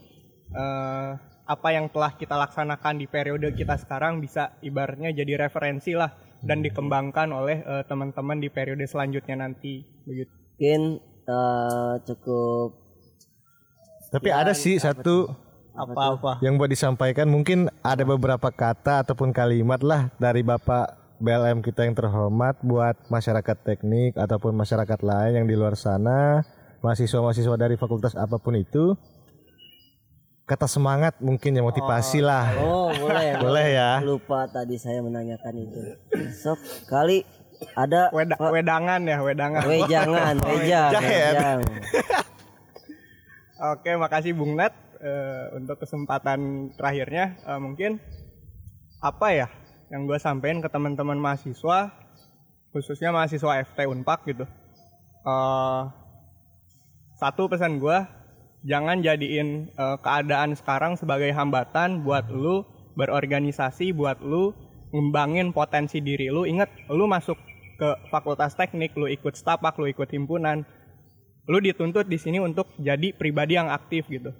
eh, 0.53 1.11
apa 1.47 1.69
yang 1.71 1.87
telah 1.89 2.13
kita 2.13 2.35
laksanakan 2.35 2.99
di 2.99 3.07
periode 3.07 3.55
kita 3.55 3.79
sekarang 3.79 4.19
bisa 4.19 4.59
ibaratnya 4.59 5.15
jadi 5.15 5.47
referensi 5.47 5.95
lah 5.95 6.11
dan 6.43 6.61
dikembangkan 6.61 7.33
oleh 7.33 7.57
eh, 7.65 7.83
teman-teman 7.89 8.37
di 8.37 8.49
periode 8.53 8.85
selanjutnya 8.85 9.41
nanti 9.41 9.81
begitu. 10.05 10.29
mungkin 10.29 10.81
eh, 11.25 11.95
cukup 12.05 12.86
Tapi 14.07 14.29
ada 14.31 14.55
sih 14.55 14.79
satu 14.79 15.27
Apa-apa. 15.71 16.39
yang 16.39 16.55
buat 16.55 16.67
disampaikan 16.67 17.27
mungkin 17.27 17.67
ada 17.81 18.01
beberapa 18.01 18.47
kata 18.47 19.03
ataupun 19.03 19.29
kalimat 19.29 19.83
lah 19.83 20.09
dari 20.15 20.41
Bapak 20.41 20.95
BLM 21.17 21.59
kita 21.59 21.83
yang 21.83 21.93
terhormat 21.93 22.55
buat 22.61 22.95
masyarakat 23.07 23.57
teknik 23.59 24.15
ataupun 24.15 24.53
masyarakat 24.53 24.99
lain 25.01 25.33
yang 25.35 25.45
di 25.45 25.53
luar 25.53 25.73
sana, 25.73 26.45
mahasiswa-mahasiswa 26.79 27.55
dari 27.57 27.75
fakultas 27.75 28.13
apa 28.13 28.37
pun 28.37 28.55
itu. 28.55 28.95
Kata 30.47 30.63
semangat 30.63 31.19
mungkin 31.19 31.51
yang 31.51 31.67
motivasi 31.67 32.23
lah. 32.23 32.55
oh 32.63 32.87
boleh 32.95 33.35
Boleh 33.43 33.67
ya. 33.75 33.91
lupa 33.99 34.47
tadi 34.47 34.79
saya 34.79 35.03
menanyakan 35.03 35.53
itu 35.57 35.81
sok 36.31 36.55
kali 36.87 37.27
ada 37.73 38.07
Weda- 38.09 38.37
wedangan 38.39 39.01
ya, 39.03 39.17
wedangan. 39.19 39.65
wejangan 39.65 40.35
wejang 40.47 40.91
wejang 40.95 41.59
Oke, 43.57 43.97
makasih 43.97 44.37
Bung 44.37 44.53
Nat 44.53 44.69
eh, 45.01 45.49
untuk 45.57 45.81
kesempatan 45.81 46.69
terakhirnya. 46.77 47.41
Eh, 47.41 47.57
mungkin 47.57 47.97
apa 49.01 49.33
ya 49.33 49.47
yang 49.89 50.05
gue 50.05 50.21
sampein 50.21 50.61
ke 50.61 50.69
teman-teman 50.69 51.17
mahasiswa, 51.17 51.89
khususnya 52.69 53.09
mahasiswa 53.09 53.65
FT 53.65 53.89
Unpak 53.89 54.29
gitu. 54.29 54.45
Eh, 55.25 55.81
satu 57.17 57.49
pesan 57.49 57.81
gue, 57.81 57.97
jangan 58.61 59.01
jadiin 59.01 59.73
eh, 59.73 59.97
keadaan 60.05 60.53
sekarang 60.53 60.93
sebagai 60.93 61.33
hambatan 61.33 62.05
buat 62.05 62.29
lu 62.29 62.61
berorganisasi, 62.93 63.89
buat 63.89 64.21
lu 64.21 64.53
ngembangin 64.93 65.49
potensi 65.49 65.97
diri 65.97 66.29
lu. 66.29 66.45
Ingat, 66.45 66.93
lu 66.93 67.09
masuk 67.09 67.41
ke 67.81 67.89
fakultas 68.13 68.53
teknik, 68.53 68.93
lu 68.93 69.09
ikut 69.09 69.33
stapak, 69.33 69.81
lu 69.81 69.89
ikut 69.89 70.13
himpunan, 70.13 70.61
lu 71.47 71.63
dituntut 71.63 72.05
di 72.05 72.19
sini 72.19 72.43
untuk 72.43 72.67
jadi 72.75 73.15
pribadi 73.15 73.55
yang 73.55 73.71
aktif 73.71 74.05
gitu. 74.11 74.35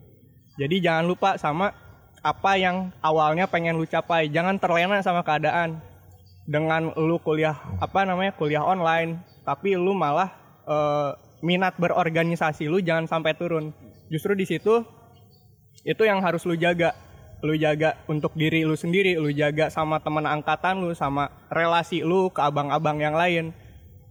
Jadi 0.60 0.84
jangan 0.84 1.08
lupa 1.08 1.39
sama 1.39 1.72
apa 2.20 2.60
yang 2.60 2.91
awalnya 3.00 3.48
pengen 3.48 3.80
lu 3.80 3.88
capai. 3.88 4.28
Jangan 4.28 4.60
terlena 4.60 5.00
sama 5.00 5.24
keadaan. 5.24 5.80
Dengan 6.48 6.96
lu 6.96 7.20
kuliah 7.20 7.60
apa 7.84 8.08
namanya 8.08 8.32
kuliah 8.32 8.63
online, 8.63 9.20
tapi 9.43 9.76
lu 9.76 9.91
malah 9.91 10.32
eh, 10.63 11.12
minat 11.43 11.76
berorganisasi 11.76 12.72
lu 12.72 12.80
jangan 12.80 13.04
sampai 13.08 13.36
turun. 13.36 13.76
Justru 14.08 14.32
di 14.32 14.48
situ 14.48 14.84
itu 15.84 16.04
yang 16.08 16.24
harus 16.24 16.43
lu 16.48 16.56
jaga. 16.56 16.96
Lu 17.43 17.54
jaga 17.54 18.00
untuk 18.10 18.34
diri 18.34 18.65
lu 18.65 18.74
sendiri, 18.74 19.20
lu 19.20 19.30
jaga 19.30 19.70
sama 19.70 20.02
teman 20.02 20.26
angkatan 20.26 20.82
lu, 20.82 20.96
sama 20.98 21.30
relasi 21.54 22.02
lu 22.02 22.34
ke 22.34 22.41
abang-abang 22.41 22.98
yang 22.98 23.13
lain 23.13 23.54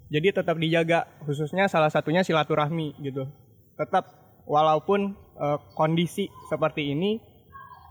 jadi 0.07 0.31
tetap 0.31 0.57
dijaga 0.59 1.11
khususnya 1.27 1.66
salah 1.66 1.90
satunya 1.90 2.23
silaturahmi 2.23 2.95
gitu. 3.03 3.27
Tetap 3.75 4.07
walaupun 4.47 5.19
eh, 5.35 5.59
kondisi 5.75 6.31
seperti 6.47 6.95
ini 6.95 7.19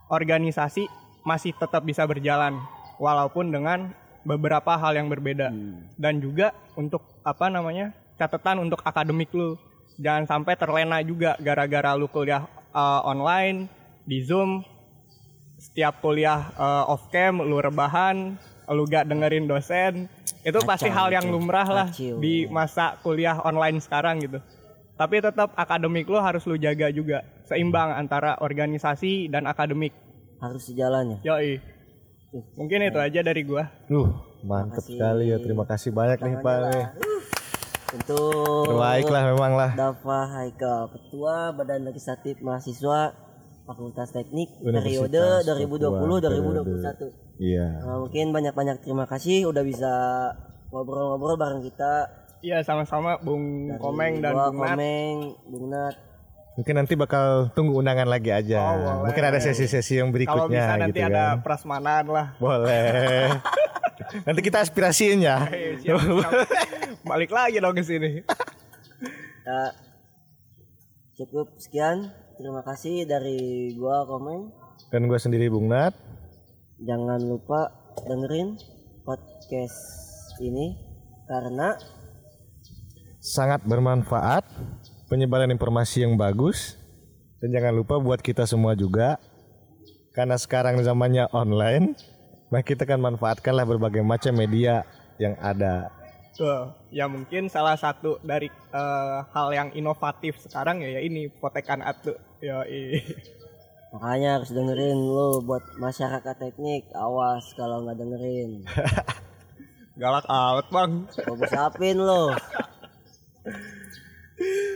organisasi 0.07 0.87
masih 1.27 1.51
tetap 1.57 1.83
bisa 1.83 2.07
berjalan 2.07 2.55
walaupun 3.01 3.51
dengan 3.51 3.91
beberapa 4.23 4.79
hal 4.79 4.95
yang 4.95 5.11
berbeda. 5.11 5.51
Dan 5.99 6.23
juga 6.23 6.55
untuk 6.79 7.03
apa 7.27 7.51
namanya 7.51 7.91
catatan 8.15 8.63
untuk 8.63 8.79
akademik 8.87 9.29
lu. 9.35 9.59
Jangan 9.99 10.27
sampai 10.27 10.59
terlena 10.59 10.99
juga 11.03 11.35
gara-gara 11.39 11.95
lu 11.99 12.07
kuliah 12.07 12.47
eh, 12.71 13.01
online 13.03 13.67
di 14.07 14.23
zoom 14.23 14.63
setiap 15.59 15.99
kuliah 15.99 16.47
eh, 16.55 16.91
off 16.91 17.11
cam 17.11 17.43
lu 17.43 17.59
rebahan 17.59 18.39
lu 18.69 18.85
gak 18.85 19.05
dengerin 19.05 19.45
dosen 19.45 20.09
itu 20.45 20.59
pasti 20.65 20.89
hal 20.89 21.09
yang 21.09 21.29
lumrah 21.29 21.67
lah 21.67 21.87
Kacau. 21.89 22.17
di 22.21 22.45
masa 22.49 22.97
kuliah 23.01 23.41
online 23.41 23.81
sekarang 23.81 24.21
gitu 24.21 24.39
tapi 24.95 25.19
tetap 25.19 25.51
akademik 25.59 26.07
lu 26.07 26.17
harus 26.17 26.45
lu 26.47 26.55
jaga 26.55 26.87
juga 26.89 27.21
seimbang 27.45 27.93
antara 27.93 28.39
organisasi 28.39 29.27
dan 29.27 29.45
akademik 29.45 29.91
harus 30.39 30.65
sejalan 30.65 31.19
ya 31.21 31.35
yoi 31.35 31.59
mungkin 32.55 32.83
itu 32.87 32.99
aja 32.99 33.19
dari 33.23 33.41
gua 33.47 33.69
Duh, 33.87 34.11
mantep 34.43 34.83
sekali 34.83 35.31
ya. 35.31 35.39
Terima 35.39 35.63
kasih 35.63 35.95
banyak 35.95 36.19
nih 36.19 36.35
Pak. 36.43 36.57
nih. 36.67 36.85
untuk 37.95 38.67
Terbaik 38.67 39.07
lah 39.07 39.23
memang 39.31 39.51
lah. 39.55 39.71
Dafa 39.71 40.19
Haikal 40.35 40.91
Ketua 40.91 41.55
Badan 41.55 41.87
Legislatif 41.87 42.43
Mahasiswa 42.43 43.15
Fakultas 43.65 44.13
Teknik 44.13 44.49
Universitas 44.61 45.41
periode 45.43 45.81
Papua 45.81 46.21
2020-2021 46.21 47.41
Iya. 47.41 47.67
Nah, 47.83 47.97
mungkin 47.99 48.25
banyak-banyak 48.31 48.77
terima 48.79 49.03
kasih 49.03 49.49
udah 49.49 49.63
bisa 49.65 49.93
ngobrol-ngobrol 50.69 51.35
bareng 51.35 51.61
kita 51.61 52.07
iya 52.39 52.61
sama-sama 52.61 53.17
Bung 53.19 53.67
Dari 53.67 53.81
Komeng 53.81 54.13
dan 54.21 54.31
Bung 54.31 54.55
Nat 54.55 54.69
Komeng, 54.71 55.15
Bung 55.49 55.65
Nat. 55.67 55.95
Mungkin 56.55 56.73
nanti 56.77 56.93
bakal 56.95 57.51
tunggu 57.51 57.75
undangan 57.75 58.07
lagi 58.07 58.31
aja. 58.31 58.55
Oh, 58.63 58.75
boleh. 58.79 59.11
Mungkin 59.11 59.23
ada 59.27 59.39
sesi-sesi 59.43 59.99
yang 59.99 60.07
kalau 60.07 60.15
berikutnya 60.47 60.63
bisa 60.63 60.75
nanti 60.79 60.99
gitu 61.01 61.09
ada 61.11 61.23
kan. 61.27 61.43
prasmanan 61.43 62.05
lah 62.07 62.27
Boleh. 62.39 63.27
nanti 64.29 64.39
kita 64.39 64.63
aspirasiin 64.63 65.19
ya. 65.19 65.43
Siap, 65.51 65.99
siap. 65.99 66.31
balik 67.09 67.29
lagi 67.29 67.59
dong 67.59 67.75
ke 67.75 67.83
sini 67.83 68.23
Ya, 69.45 69.59
cukup 71.15 71.55
sekian. 71.57 72.11
Terima 72.35 72.61
kasih 72.67 73.07
dari 73.07 73.71
gua 73.79 74.03
Komeng. 74.03 74.51
Dan 74.91 75.07
gue 75.07 75.15
sendiri 75.15 75.47
Bung 75.47 75.71
Nat. 75.71 75.95
Jangan 76.83 77.23
lupa 77.23 77.71
dengerin 78.03 78.59
podcast 79.07 79.79
ini 80.43 80.75
karena 81.25 81.79
sangat 83.23 83.63
bermanfaat, 83.63 84.43
penyebaran 85.07 85.49
informasi 85.49 86.03
yang 86.03 86.19
bagus, 86.19 86.75
dan 87.39 87.55
jangan 87.55 87.73
lupa 87.73 87.95
buat 87.97 88.19
kita 88.19 88.43
semua 88.43 88.75
juga, 88.75 89.17
karena 90.11 90.35
sekarang 90.35 90.77
zamannya 90.83 91.31
online, 91.31 91.95
nah 92.51 92.61
kita 92.61 92.83
kan 92.83 92.99
manfaatkanlah 93.01 93.65
berbagai 93.65 94.03
macam 94.05 94.35
media 94.35 94.83
yang 95.17 95.33
ada. 95.39 95.89
Tuh, 96.35 96.67
ya 96.91 97.07
mungkin 97.07 97.47
salah 97.47 97.79
satu 97.79 98.19
dari 98.19 98.51
eh, 98.51 99.17
hal 99.31 99.47
yang 99.55 99.69
inovatif 99.71 100.35
sekarang 100.43 100.83
ya, 100.83 100.99
ya 100.99 101.01
ini 101.01 101.31
potekan 101.31 101.79
atu. 101.79 102.11
Ya, 102.43 102.59
makanya 103.95 104.43
harus 104.43 104.51
dengerin 104.51 104.99
lo 104.99 105.39
buat 105.39 105.63
masyarakat 105.79 106.35
teknik. 106.35 106.91
Awas 106.91 107.55
kalau 107.55 107.87
nggak 107.87 108.03
dengerin. 108.03 108.67
galak 110.01 110.27
out 110.27 110.67
bang. 110.75 111.07
Gue 111.07 111.47
sapin 111.47 112.03
lo. 112.03 112.35